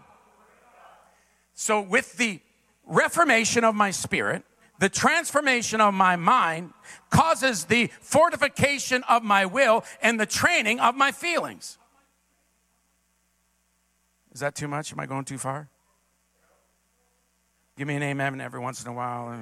[1.54, 2.42] So, with the
[2.86, 4.44] reformation of my spirit,
[4.80, 6.74] the transformation of my mind
[7.10, 11.78] causes the fortification of my will and the training of my feelings.
[14.34, 14.92] Is that too much?
[14.92, 15.70] Am I going too far?
[17.78, 19.38] Give me an amen every once in a while.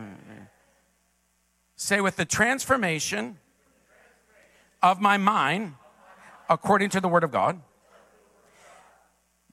[1.76, 3.40] Say, with the transformation
[4.82, 5.74] of my mind,
[6.50, 7.60] according to the Word of God,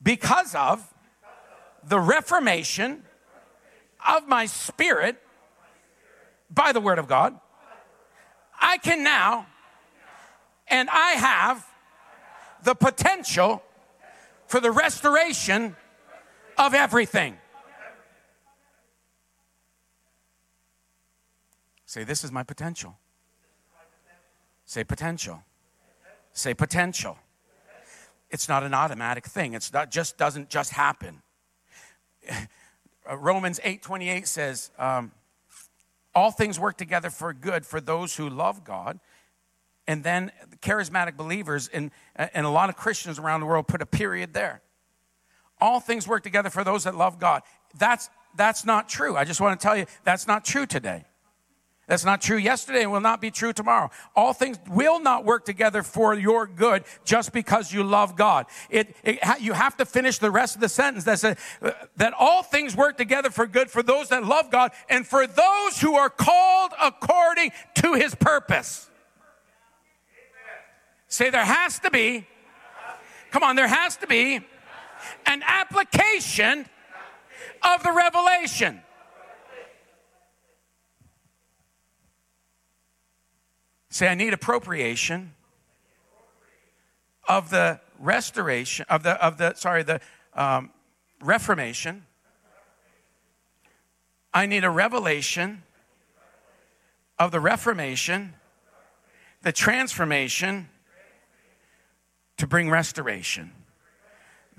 [0.02, 0.92] because of
[1.86, 3.02] the reformation
[4.06, 5.22] of my spirit
[6.50, 7.38] by the Word of God,
[8.60, 9.46] I can now,
[10.68, 11.66] and I have
[12.62, 13.62] the potential
[14.46, 15.76] for the restoration
[16.58, 17.36] of everything.
[21.86, 22.96] Say, This is my potential.
[24.64, 25.42] Say, potential.
[26.32, 27.18] Say, potential.
[28.30, 29.54] It's not an automatic thing.
[29.54, 31.22] It's not just doesn't just happen.
[33.12, 35.10] Romans 8:28 says, um,
[36.14, 39.00] "All things work together for good for those who love God."
[39.86, 40.30] And then
[40.60, 44.62] charismatic believers and, and a lot of Christians around the world put a period there.
[45.60, 47.42] All things work together for those that love God.
[47.76, 49.16] That's that's not true.
[49.16, 51.04] I just want to tell you that's not true today.
[51.90, 53.90] That's not true yesterday and will not be true tomorrow.
[54.14, 58.46] All things will not work together for your good just because you love God.
[58.70, 62.12] It, it you have to finish the rest of the sentence that says uh, that
[62.16, 65.96] all things work together for good for those that love God and for those who
[65.96, 67.50] are called according
[67.82, 68.88] to his purpose.
[71.08, 72.24] Say there has to be,
[73.32, 74.36] come on, there has to be
[75.26, 76.66] an application
[77.64, 78.80] of the revelation.
[83.90, 85.34] Say, I need appropriation
[87.28, 90.00] of the restoration, of the, of the sorry, the
[90.34, 90.70] um,
[91.20, 92.06] reformation.
[94.32, 95.64] I need a revelation
[97.18, 98.34] of the reformation,
[99.42, 100.68] the transformation
[102.36, 103.52] to bring restoration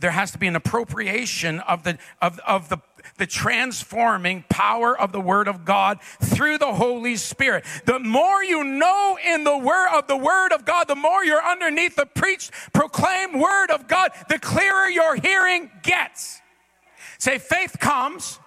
[0.01, 2.77] there has to be an appropriation of the, of, of the,
[3.17, 7.63] the transforming power of the Word of God through the Holy Spirit.
[7.85, 11.43] The more you know in the Word of the Word of God, the more you're
[11.43, 16.41] underneath the preached, proclaimed Word of God, the clearer your hearing gets.
[17.19, 18.39] Say, faith comes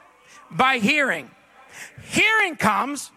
[0.50, 1.30] by hearing.
[2.10, 3.12] Hearing comes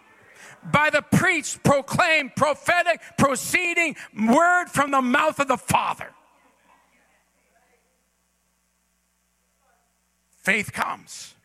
[0.71, 6.13] by the preached, proclaimed, prophetic, proceeding word from the mouth of the Father.
[10.47, 11.35] Faith comes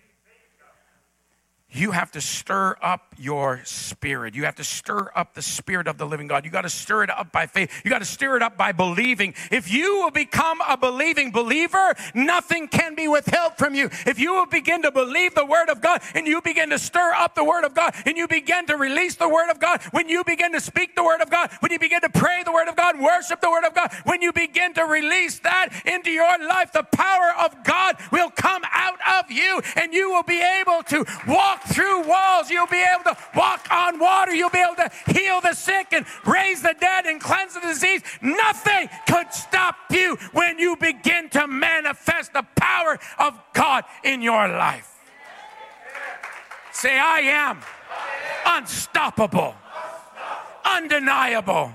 [1.72, 4.34] you have to stir up your spirit.
[4.34, 6.44] You have to stir up the spirit of the living God.
[6.44, 7.82] You got to stir it up by faith.
[7.84, 9.34] You got to stir it up by believing.
[9.50, 13.88] If you will become a believing believer, nothing can be withheld from you.
[14.06, 17.12] If you will begin to believe the word of God and you begin to stir
[17.16, 20.08] up the word of God and you begin to release the word of God, when
[20.08, 22.68] you begin to speak the word of God, when you begin to pray the word
[22.68, 26.38] of God, worship the word of God, when you begin to release that into your
[26.46, 30.82] life, the power of God will come out of you and you will be able
[30.82, 32.50] to walk through walls.
[32.50, 34.34] You'll be able to walk on water.
[34.34, 38.02] You'll be able to heal the sick and raise the dead and cleanse the disease.
[38.20, 44.48] Nothing could stop you when you begin to manifest the power of God in your
[44.48, 44.88] life.
[46.72, 47.60] Say, I am
[48.46, 49.54] unstoppable,
[50.64, 51.72] undeniable,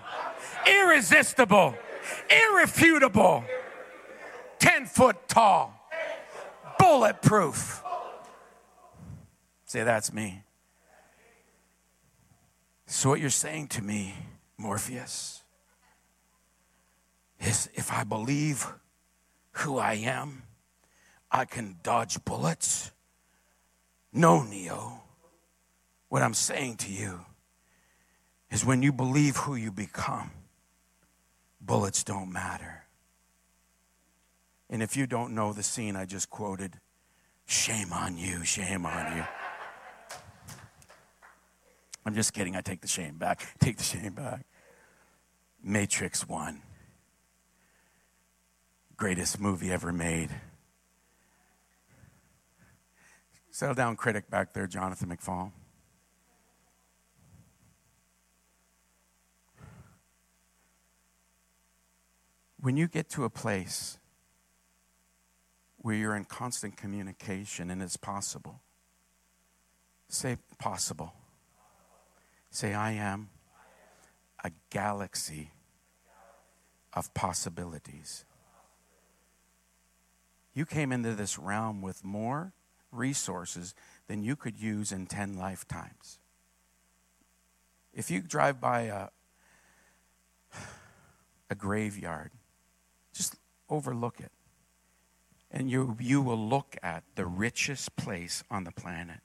[0.66, 1.76] irresistible,
[2.30, 3.44] irrefutable,
[4.60, 5.74] 10 foot tall,
[6.80, 7.84] bulletproof
[9.68, 10.44] Say, that's me.
[12.86, 14.16] So, what you're saying to me,
[14.58, 15.44] Morpheus,
[17.42, 18.66] is if I believe
[19.52, 20.44] who I am,
[21.30, 22.92] I can dodge bullets.
[24.14, 25.02] No, Neo.
[26.08, 27.20] What I'm saying to you
[28.50, 30.32] is when you believe who you become,
[31.60, 32.86] bullets don't matter.
[34.70, 36.80] And if you don't know the scene I just quoted,
[37.46, 39.26] shame on you, shame on you.
[42.08, 42.56] I'm just kidding.
[42.56, 43.46] I take the shame back.
[43.60, 44.46] Take the shame back.
[45.62, 46.62] Matrix 1.
[48.96, 50.30] Greatest movie ever made.
[53.52, 55.52] Settle down, critic back there, Jonathan McFall.
[62.62, 63.98] When you get to a place
[65.80, 68.62] where you're in constant communication and it's possible,
[70.08, 71.17] say possible.
[72.58, 73.30] Say, I am
[74.44, 75.52] a galaxy
[76.92, 78.26] of possibilities.
[80.56, 82.54] You came into this realm with more
[82.92, 83.76] resources
[84.08, 86.18] than you could use in 10 lifetimes.
[87.94, 89.10] If you drive by a,
[91.52, 92.32] a graveyard,
[93.14, 93.36] just
[93.70, 94.32] overlook it.
[95.52, 99.20] And you, you will look at the richest place on the planet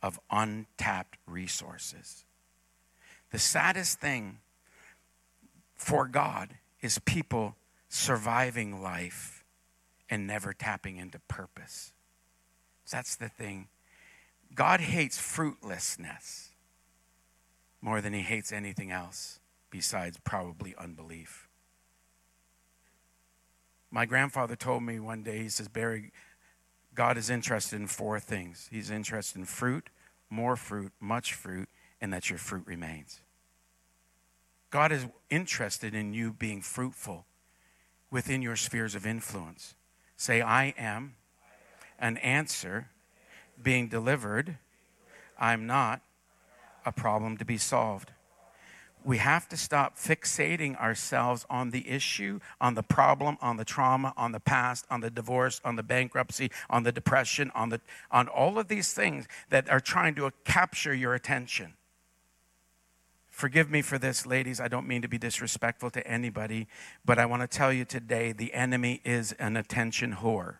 [0.00, 2.26] of untapped resources.
[3.30, 4.38] The saddest thing
[5.74, 7.56] for God is people
[7.88, 9.44] surviving life
[10.08, 11.92] and never tapping into purpose.
[12.90, 13.68] That's the thing.
[14.54, 16.50] God hates fruitlessness
[17.80, 19.38] more than he hates anything else
[19.70, 21.48] besides probably unbelief.
[23.90, 26.12] My grandfather told me one day, he says, Barry,
[26.94, 28.68] God is interested in four things.
[28.70, 29.88] He's interested in fruit,
[30.28, 31.68] more fruit, much fruit,
[32.00, 33.20] and that your fruit remains.
[34.70, 37.26] God is interested in you being fruitful
[38.10, 39.74] within your spheres of influence.
[40.16, 41.14] Say, I am
[41.98, 42.88] an answer
[43.62, 44.58] being delivered.
[45.38, 46.02] I'm not
[46.84, 48.12] a problem to be solved.
[49.02, 54.12] We have to stop fixating ourselves on the issue, on the problem, on the trauma,
[54.16, 57.80] on the past, on the divorce, on the bankruptcy, on the depression, on, the,
[58.10, 61.74] on all of these things that are trying to capture your attention.
[63.40, 64.60] Forgive me for this, ladies.
[64.60, 66.68] I don't mean to be disrespectful to anybody,
[67.06, 70.56] but I want to tell you today the enemy is an attention whore.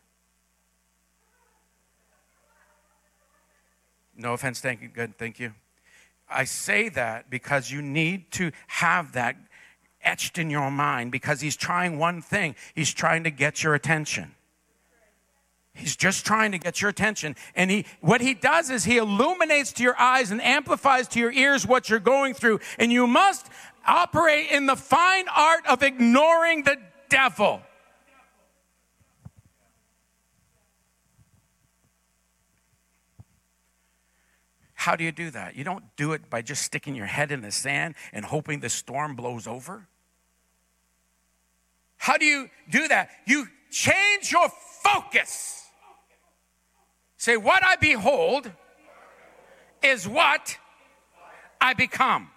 [4.17, 4.89] No offense, thank you.
[4.89, 5.53] Good, thank you.
[6.27, 9.37] I say that because you need to have that
[10.03, 14.35] etched in your mind because he's trying one thing he's trying to get your attention.
[15.81, 17.35] He's just trying to get your attention.
[17.55, 21.33] And he, what he does is he illuminates to your eyes and amplifies to your
[21.33, 22.61] ears what you're going through.
[22.79, 23.47] And you must
[23.87, 26.77] operate in the fine art of ignoring the
[27.09, 27.63] devil.
[34.75, 35.57] How do you do that?
[35.57, 38.71] You don't do it by just sticking your head in the sand and hoping the
[38.71, 39.87] storm blows over.
[41.97, 43.11] How do you do that?
[43.27, 44.49] You change your
[44.83, 45.70] focus.
[47.21, 48.51] Say, What I behold
[49.83, 50.57] is what
[51.61, 52.31] I become.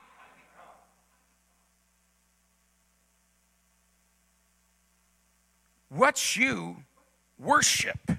[5.88, 6.84] What you
[7.40, 8.12] worship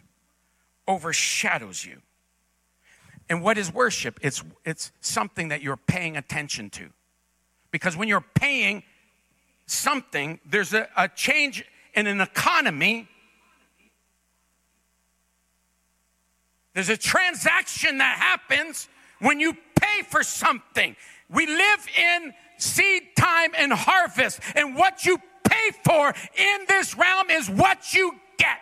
[0.89, 2.01] overshadows you.
[3.29, 4.19] And what is worship?
[4.23, 6.89] It's, it's something that you're paying attention to.
[7.73, 8.85] Because when you're paying
[9.67, 11.63] something, there's a, a change
[11.95, 13.07] in an economy.
[16.75, 18.89] There's a transaction that happens
[19.21, 20.97] when you pay for something.
[21.31, 27.31] We live in seed time and harvest, and what you pay for in this realm
[27.31, 28.59] is what you get.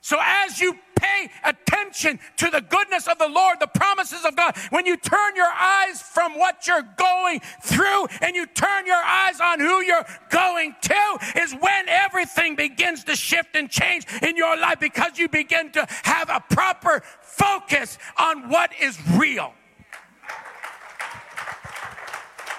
[0.00, 4.56] So as you pay attention to the goodness of the Lord, the promises of God,
[4.70, 9.40] when you turn your eyes from what you're going through and you turn your eyes
[9.40, 14.56] on who you're going to, is when everything begins to shift and change in your
[14.56, 19.52] life because you begin to have a proper focus on what is real.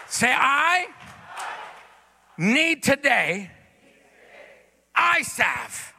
[0.10, 0.88] Say, I
[2.38, 3.52] need today
[5.24, 5.94] salve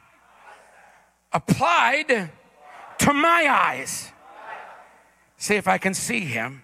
[1.31, 2.31] applied
[2.99, 4.11] to my eyes.
[5.37, 6.63] See if I can see him,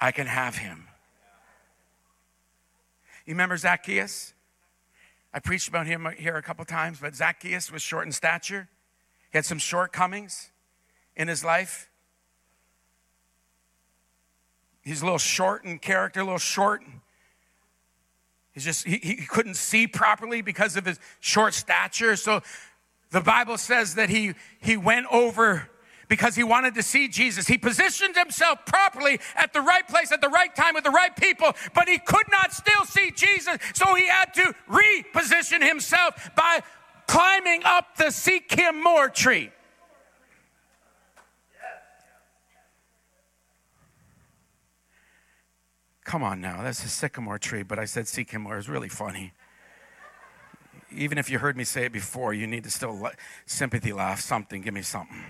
[0.00, 0.86] I can have him.
[3.26, 4.32] You remember Zacchaeus?
[5.32, 8.68] I preached about him here a couple times, but Zacchaeus was short in stature.
[9.30, 10.50] He had some shortcomings
[11.16, 11.90] in his life.
[14.82, 16.82] He's a little short in character, a little short.
[18.52, 22.16] He's just, he, he couldn't see properly because of his short stature.
[22.16, 22.40] So
[23.10, 25.68] the Bible says that he, he went over
[26.08, 27.46] because he wanted to see Jesus.
[27.46, 31.14] He positioned himself properly at the right place at the right time with the right
[31.14, 33.56] people, but he could not still see Jesus.
[33.74, 36.60] So he had to reposition himself by
[37.06, 39.50] climbing up the seek him more tree.
[46.04, 48.56] Come on now, that's a sycamore tree, but I said seek him more.
[48.56, 49.34] It's really funny
[50.90, 53.10] even if you heard me say it before, you need to still
[53.46, 55.24] sympathy laugh, something, give me something.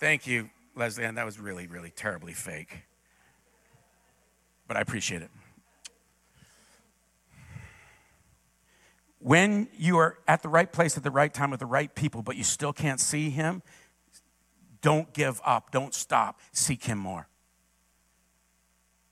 [0.00, 1.14] Thank you, Leslie Ann.
[1.14, 2.82] That was really, really terribly fake.
[4.66, 5.30] But I appreciate it.
[9.22, 12.22] when you are at the right place at the right time with the right people,
[12.22, 13.62] but you still can't see Him,
[14.80, 15.70] don't give up.
[15.70, 16.40] Don't stop.
[16.52, 17.28] Seek Him more.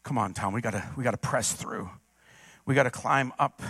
[0.03, 0.53] Come on, Tom.
[0.53, 1.89] We gotta, we gotta press through.
[2.66, 3.62] We gotta climb up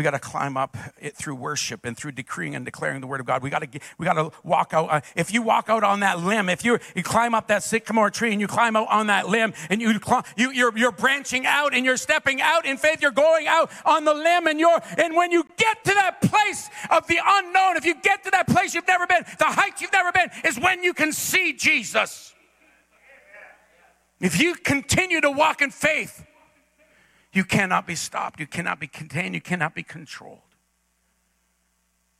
[0.00, 3.20] we got to climb up it through worship and through decreeing and declaring the word
[3.20, 3.42] of God.
[3.42, 4.90] We got to we got to walk out.
[4.90, 8.08] Uh, if you walk out on that limb, if you you climb up that sycamore
[8.08, 9.92] tree and you climb out on that limb and you,
[10.38, 13.02] you you're you're branching out and you're stepping out in faith.
[13.02, 16.70] You're going out on the limb and you're and when you get to that place
[16.90, 19.92] of the unknown, if you get to that place you've never been, the heights you've
[19.92, 22.32] never been, is when you can see Jesus.
[24.18, 26.24] If you continue to walk in faith
[27.32, 28.40] you cannot be stopped.
[28.40, 29.34] You cannot be contained.
[29.34, 30.38] You cannot be controlled.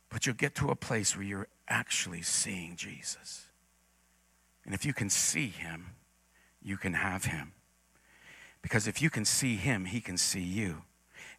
[0.09, 3.47] But you'll get to a place where you're actually seeing Jesus.
[4.65, 5.95] And if you can see him,
[6.61, 7.53] you can have him.
[8.61, 10.83] Because if you can see him, he can see you.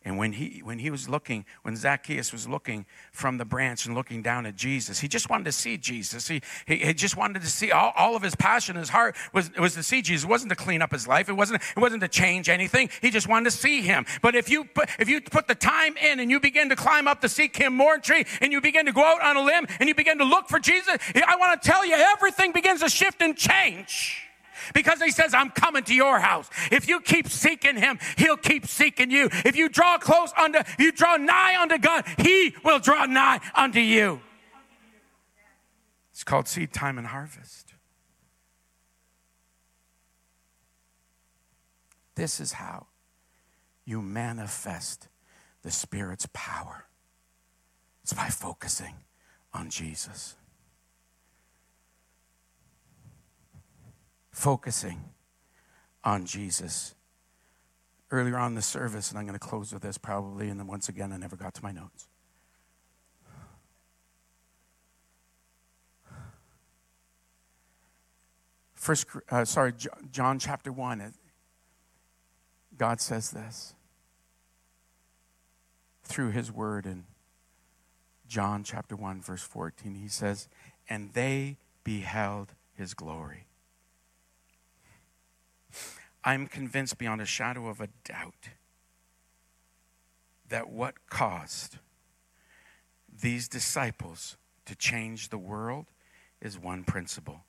[0.04, 3.94] And when he, when he was looking, when Zacchaeus was looking from the branch and
[3.94, 6.26] looking down at Jesus, he just wanted to see Jesus.
[6.26, 9.54] He, he, he just wanted to see all, all of his passion, his heart was,
[9.56, 10.24] was to see Jesus.
[10.24, 11.28] It wasn't to clean up his life.
[11.28, 12.90] It wasn't, it wasn't to change anything.
[13.00, 14.04] He just wanted to see him.
[14.22, 17.06] But if you, put, if you put the time in and you begin to climb
[17.06, 19.66] up the seek him more tree and you begin to go out on a limb
[19.78, 22.88] and you begin to look for Jesus, I want to tell you, everything begins to
[22.88, 24.31] shift and change
[24.74, 26.48] because he says, I'm coming to your house.
[26.70, 29.28] If you keep seeking him, he'll keep seeking you.
[29.44, 33.80] If you draw close unto, you draw nigh unto God, he will draw nigh unto
[33.80, 34.20] you.
[36.12, 37.74] It's called seed time and harvest.
[42.14, 42.86] This is how
[43.84, 45.08] you manifest
[45.62, 46.86] the Spirit's power.
[48.02, 48.94] It's by focusing
[49.54, 50.36] on Jesus.
[54.32, 55.04] Focusing
[56.02, 56.94] on Jesus.
[58.10, 60.88] Earlier on the service, and I'm going to close with this probably, and then once
[60.88, 62.08] again, I never got to my notes.
[68.74, 69.72] First, uh, sorry,
[70.10, 71.14] John chapter 1,
[72.76, 73.74] God says this
[76.02, 77.04] through his word in
[78.26, 79.94] John chapter 1, verse 14.
[79.94, 80.48] He says,
[80.88, 83.46] And they beheld his glory
[86.24, 88.50] I'm convinced beyond a shadow of a doubt
[90.48, 91.78] that what caused
[93.20, 95.86] these disciples to change the world
[96.40, 97.44] is one principle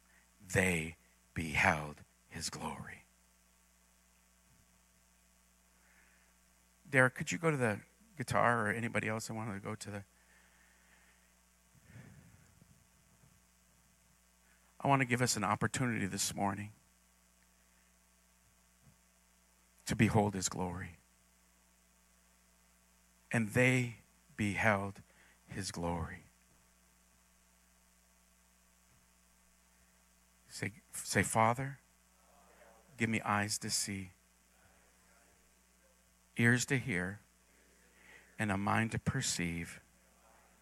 [0.53, 0.95] they
[1.33, 1.97] beheld
[2.29, 3.05] his glory.
[6.89, 7.79] Derek, could you go to the
[8.17, 10.03] guitar or anybody else I wanted to go to the.
[14.79, 16.71] I want to give us an opportunity this morning
[19.85, 20.97] to behold his glory.
[23.31, 23.97] And they
[24.37, 25.01] beheld
[25.47, 26.23] his glory.
[30.49, 31.79] Say, say, Father,
[32.97, 34.11] give me eyes to see,
[36.37, 37.19] ears to hear,
[38.37, 39.79] and a mind to perceive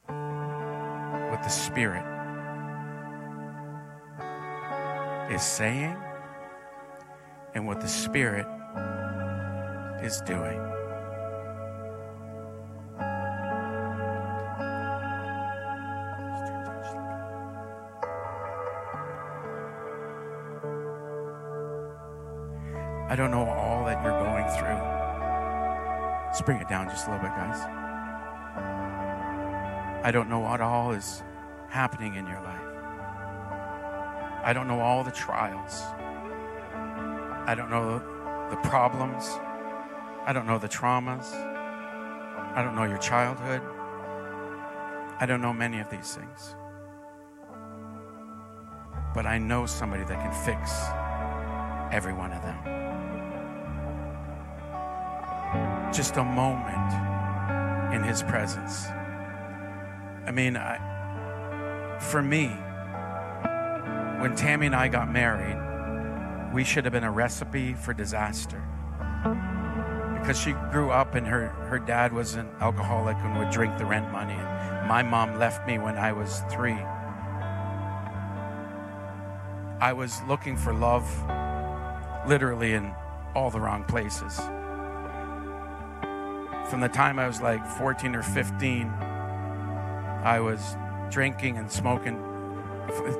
[0.07, 2.05] what the Spirit
[5.31, 5.97] is saying
[7.53, 8.45] and what the Spirit
[10.03, 10.59] is doing.
[23.07, 24.79] I don't know all that you're going through.
[26.27, 27.59] Let's bring it down just a little bit, guys.
[30.03, 31.21] I don't know what all is
[31.69, 32.61] happening in your life.
[34.43, 35.83] I don't know all the trials.
[37.45, 38.01] I don't know
[38.49, 39.29] the problems.
[40.23, 41.33] I don't know the traumas.
[42.55, 43.61] I don't know your childhood.
[45.19, 46.55] I don't know many of these things.
[49.15, 50.71] But I know somebody that can fix
[51.91, 52.57] every one of them.
[55.91, 56.93] Just a moment
[57.95, 58.85] in his presence.
[60.25, 62.47] I mean, I, for me,
[64.21, 65.57] when Tammy and I got married,
[66.53, 68.63] we should have been a recipe for disaster
[70.21, 73.85] because she grew up and her, her dad was an alcoholic and would drink the
[73.85, 74.35] rent money.
[74.35, 76.77] And my mom left me when I was three.
[79.79, 81.09] I was looking for love
[82.27, 82.93] literally in
[83.33, 84.37] all the wrong places.
[86.69, 88.87] From the time I was like 14 or 15,
[90.23, 90.77] I was
[91.09, 92.17] drinking and smoking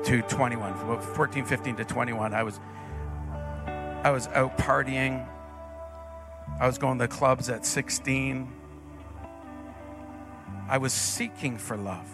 [0.04, 1.00] to 21.
[1.00, 2.60] 14, 15 to 21, I was
[4.04, 5.28] I was out partying
[6.62, 8.48] I was going to clubs at 16.
[10.68, 12.08] I was seeking for love.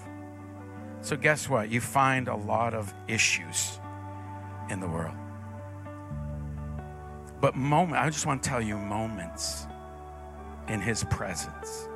[1.02, 1.68] So, guess what?
[1.68, 3.78] You find a lot of issues
[4.70, 5.14] in the world.
[7.42, 9.66] But moment, I just want to tell you moments
[10.66, 11.86] in his presence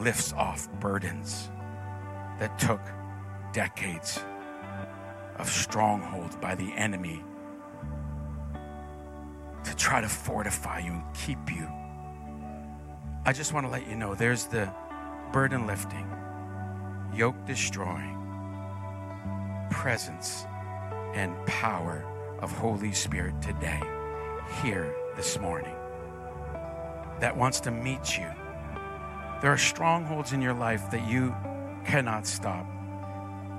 [0.00, 1.48] lifts off burdens
[2.40, 2.80] that took
[3.52, 4.18] decades
[5.36, 7.22] of strongholds by the enemy
[9.64, 11.68] to try to fortify you and keep you.
[13.24, 14.72] I just want to let you know there's the
[15.32, 16.10] burden lifting,
[17.14, 18.16] yoke destroying
[19.70, 20.46] presence
[21.14, 22.04] and power
[22.40, 23.80] of Holy Spirit today,
[24.62, 25.74] here this morning,
[27.20, 28.28] that wants to meet you.
[29.40, 31.34] There are strongholds in your life that you
[31.84, 32.66] cannot stop.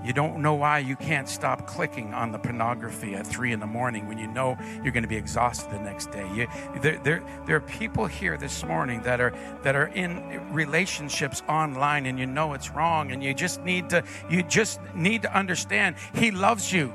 [0.04, 3.68] You don't know why you can't stop clicking on the pornography at three in the
[3.68, 6.28] morning when you know you're going to be exhausted the next day.
[6.34, 6.48] You,
[6.82, 9.34] there, there, there are people here this morning that are
[9.64, 14.04] that are in relationships online, and you know it's wrong, and you just need to
[14.30, 16.94] you just need to understand He loves you.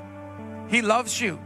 [0.67, 1.39] He loves you.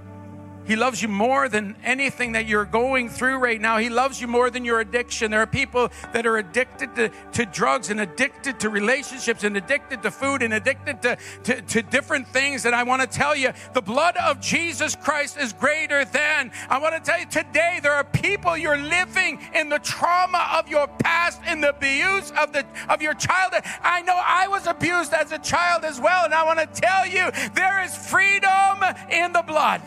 [0.70, 3.80] He loves you more than anything that you're going through right now.
[3.80, 5.32] He loves you more than your addiction.
[5.32, 10.04] There are people that are addicted to, to drugs and addicted to relationships and addicted
[10.04, 12.68] to food and addicted to, to, to different things.
[12.68, 16.52] And I want to tell you, the blood of Jesus Christ is greater than.
[16.70, 20.68] I want to tell you today, there are people you're living in the trauma of
[20.68, 23.64] your past, in the abuse of, the, of your childhood.
[23.82, 26.26] I know I was abused as a child as well.
[26.26, 29.82] And I want to tell you, there is freedom in the blood.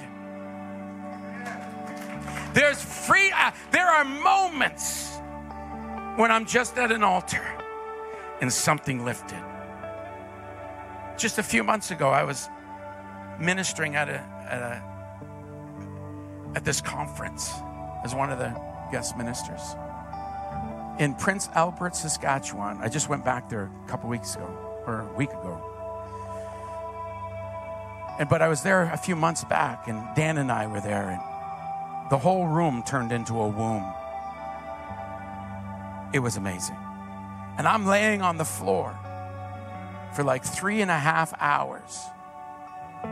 [2.55, 5.16] There's free, uh, there are moments
[6.16, 7.42] when I'm just at an altar
[8.40, 9.42] and something lifted.
[11.16, 12.48] Just a few months ago, I was
[13.38, 14.92] ministering at a, at a
[16.55, 17.50] at this conference
[18.05, 18.55] as one of the
[18.90, 19.74] guest ministers
[20.98, 22.78] in Prince Albert, Saskatchewan.
[22.82, 24.46] I just went back there a couple weeks ago
[24.86, 25.61] or a week ago.
[28.18, 31.09] And but I was there a few months back, and Dan and I were there,
[31.09, 31.31] and
[32.12, 33.90] the whole room turned into a womb.
[36.12, 36.76] It was amazing.
[37.56, 38.94] And I'm laying on the floor
[40.14, 42.02] for like three and a half hours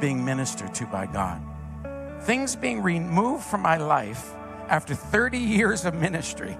[0.02, 1.40] being ministered to by God.
[2.24, 4.34] Things being removed from my life
[4.68, 6.58] after 30 years of ministry.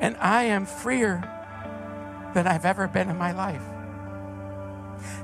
[0.00, 1.22] And I am freer
[2.34, 3.62] than I've ever been in my life.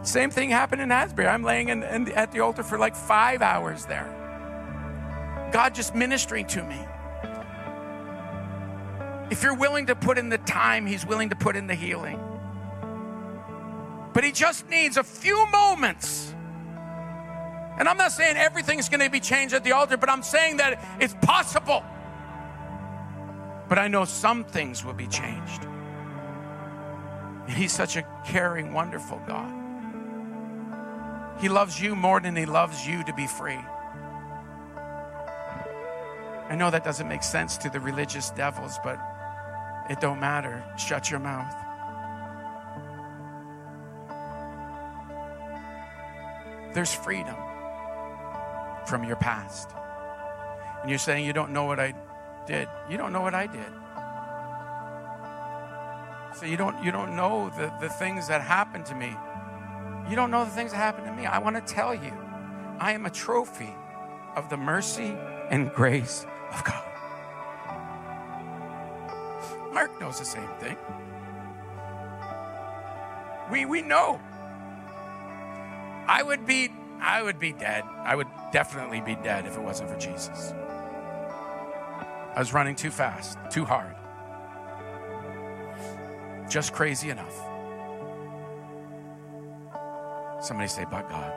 [0.02, 1.28] Same thing happened in Asbury.
[1.28, 4.12] I'm laying in, in, at the altar for like five hours there.
[5.52, 6.78] God just ministering to me.
[9.30, 12.20] If you're willing to put in the time, He's willing to put in the healing.
[14.12, 16.32] But He just needs a few moments.
[17.78, 20.58] And I'm not saying everything's going to be changed at the altar, but I'm saying
[20.58, 21.84] that it's possible.
[23.68, 25.64] But I know some things will be changed.
[27.46, 29.65] And He's such a caring, wonderful God.
[31.38, 33.60] He loves you more than He loves you to be free.
[36.48, 38.98] I know that doesn't make sense to the religious devils, but
[39.90, 40.64] it don't matter.
[40.76, 41.54] Shut your mouth.
[46.72, 47.36] There's freedom
[48.86, 49.70] from your past.
[50.82, 51.94] And you're saying you don't know what I
[52.46, 52.68] did.
[52.88, 53.72] You don't know what I did.
[56.38, 59.16] So you don't you don't know the, the things that happened to me.
[60.08, 61.26] You don't know the things that happened to me.
[61.26, 62.12] I want to tell you,
[62.78, 63.74] I am a trophy
[64.36, 65.16] of the mercy
[65.50, 66.82] and grace of God.
[69.72, 70.76] Mark knows the same thing.
[73.50, 74.20] We, we know.
[76.08, 77.84] I would be I would be dead.
[77.98, 80.54] I would definitely be dead if it wasn't for Jesus.
[82.34, 83.94] I was running too fast, too hard.
[86.48, 87.55] Just crazy enough.
[90.46, 91.32] Somebody say, but God.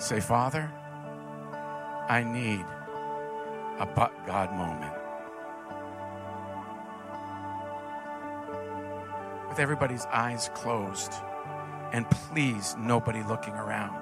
[0.00, 0.68] Say, Father,
[2.08, 2.64] I need
[3.78, 4.92] a but God moment.
[9.48, 11.12] With everybody's eyes closed,
[11.92, 13.94] and please, nobody looking around.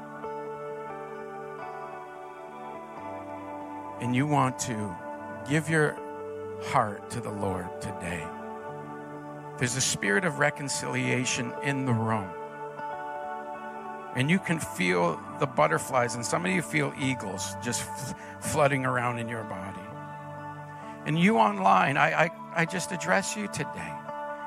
[4.01, 4.97] And you want to
[5.47, 6.06] give your
[6.65, 8.27] heart to the Lord today.
[9.59, 12.29] There's a spirit of reconciliation in the room.
[14.15, 18.87] And you can feel the butterflies, and some of you feel eagles just f- flooding
[18.87, 19.81] around in your body.
[21.05, 23.93] And you online, I, I, I just address you today.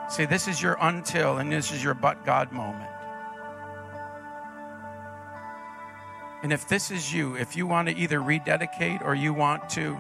[0.09, 2.89] Say, this is your until, and this is your but God moment.
[6.41, 9.99] And if this is you, if you want to either rededicate or you want to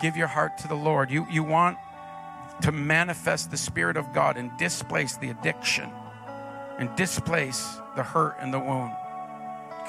[0.00, 1.78] give your heart to the Lord, you, you want
[2.62, 5.90] to manifest the Spirit of God and displace the addiction
[6.78, 8.92] and displace the hurt and the wound,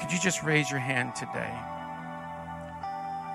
[0.00, 1.52] could you just raise your hand today?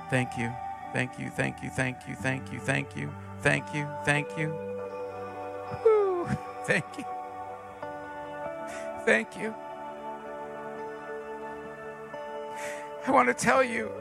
[0.09, 0.51] Thank you.
[0.93, 1.29] Thank you.
[1.29, 1.69] Thank you.
[1.69, 2.15] Thank you.
[2.15, 2.59] Thank you.
[2.59, 3.13] Thank you.
[3.41, 3.87] Thank you.
[4.05, 4.49] Thank you.
[5.85, 6.27] Woo.
[6.65, 7.05] Thank you.
[9.05, 9.53] Thank you.
[13.05, 13.91] I want to tell you,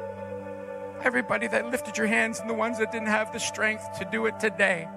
[1.02, 4.26] everybody that lifted your hands and the ones that didn't have the strength to do
[4.26, 4.88] it today,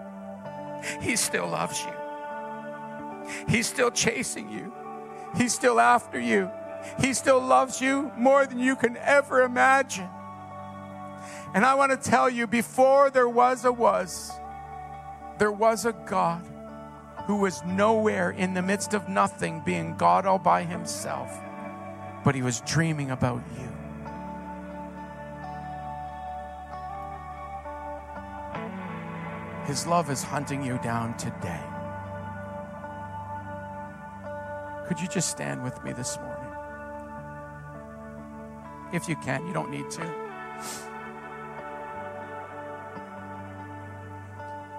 [1.02, 1.94] He still loves you.
[3.48, 4.74] He's still chasing you.
[5.36, 6.50] He's still after you.
[7.00, 10.10] He still loves you more than you can ever imagine.
[11.54, 14.32] And I want to tell you before there was a was,
[15.38, 16.46] there was a God
[17.26, 21.30] who was nowhere in the midst of nothing, being God all by himself,
[22.24, 23.71] but he was dreaming about you.
[29.66, 31.62] His love is hunting you down today.
[34.88, 36.52] Could you just stand with me this morning?
[38.94, 40.14] If you can, you don't need to.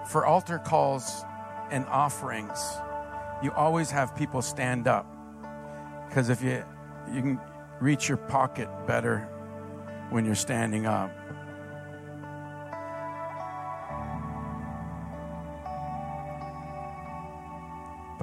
[0.07, 1.23] For altar calls
[1.71, 2.59] and offerings,
[3.41, 5.07] you always have people stand up.
[6.07, 6.63] Because if you
[7.11, 7.39] you can
[7.79, 9.27] reach your pocket better
[10.09, 11.11] when you're standing up.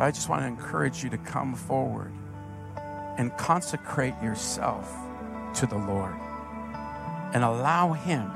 [0.00, 2.10] But I just want to encourage you to come forward
[3.18, 4.90] and consecrate yourself
[5.56, 6.14] to the Lord
[7.34, 8.32] and allow Him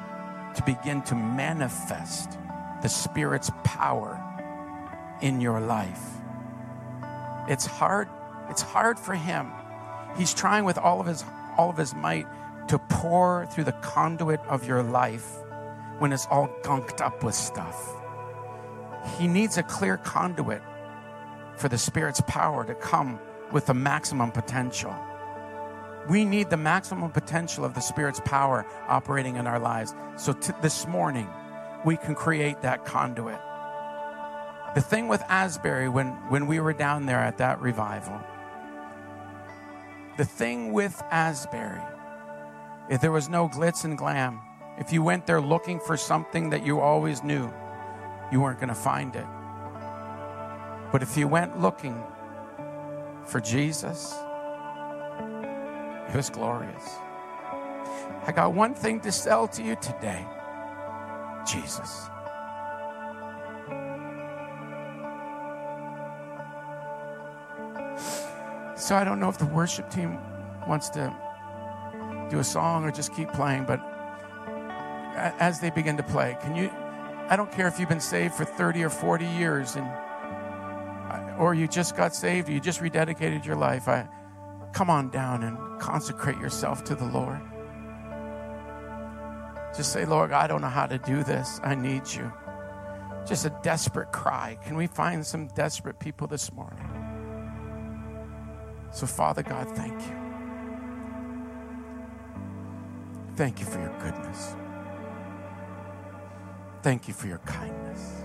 [0.57, 2.37] to begin to manifest
[2.83, 4.23] the Spirit's power
[5.23, 6.03] in your life.
[7.49, 8.11] It's hard,
[8.51, 9.51] it's hard for Him.
[10.19, 11.25] He's trying with all of his
[11.57, 12.27] all of his might
[12.69, 15.39] to pour through the conduit of your life
[15.99, 17.91] when it's all gunked up with stuff.
[19.17, 20.61] He needs a clear conduit
[21.57, 23.19] for the Spirit's power to come
[23.53, 24.95] with the maximum potential.
[26.09, 29.95] We need the maximum potential of the Spirit's power operating in our lives.
[30.17, 31.29] So t- this morning,
[31.85, 33.39] we can create that conduit.
[34.75, 38.21] The thing with Asbury, when, when we were down there at that revival,
[40.17, 41.81] the thing with Asbury,
[42.91, 44.41] if there was no glitz and glam,
[44.79, 47.53] if you went there looking for something that you always knew,
[48.33, 49.27] you weren't going to find it.
[50.95, 52.01] But if you went looking
[53.27, 54.15] for Jesus,
[56.09, 56.89] it was glorious.
[58.25, 60.25] I got one thing to sell to you today
[61.51, 61.91] Jesus.
[68.77, 70.17] So I don't know if the worship team
[70.69, 71.13] wants to
[72.31, 73.81] do a song or just keep playing, but
[75.41, 76.71] as they begin to play, can you?
[77.29, 79.91] I don't care if you've been saved for 30 or 40 years and
[81.39, 84.09] or you just got saved, or you just rededicated your life, I,
[84.73, 87.41] come on down and consecrate yourself to the Lord.
[89.77, 91.61] Just say, Lord, I don't know how to do this.
[91.65, 92.33] I need you.
[93.27, 94.59] Just a desperate cry.
[94.65, 96.89] Can we find some desperate people this morning?
[98.93, 100.25] So, Father God, thank you.
[103.35, 104.55] Thank you for your goodness.
[106.83, 108.24] Thank you for your kindness.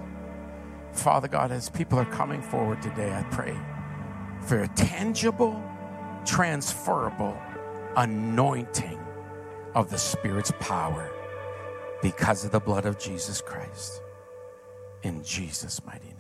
[0.93, 3.55] Father God, as people are coming forward today, I pray
[4.41, 5.61] for a tangible,
[6.25, 7.37] transferable
[7.95, 8.99] anointing
[9.75, 11.11] of the Spirit's power
[12.01, 14.01] because of the blood of Jesus Christ.
[15.03, 16.18] In Jesus' mighty name.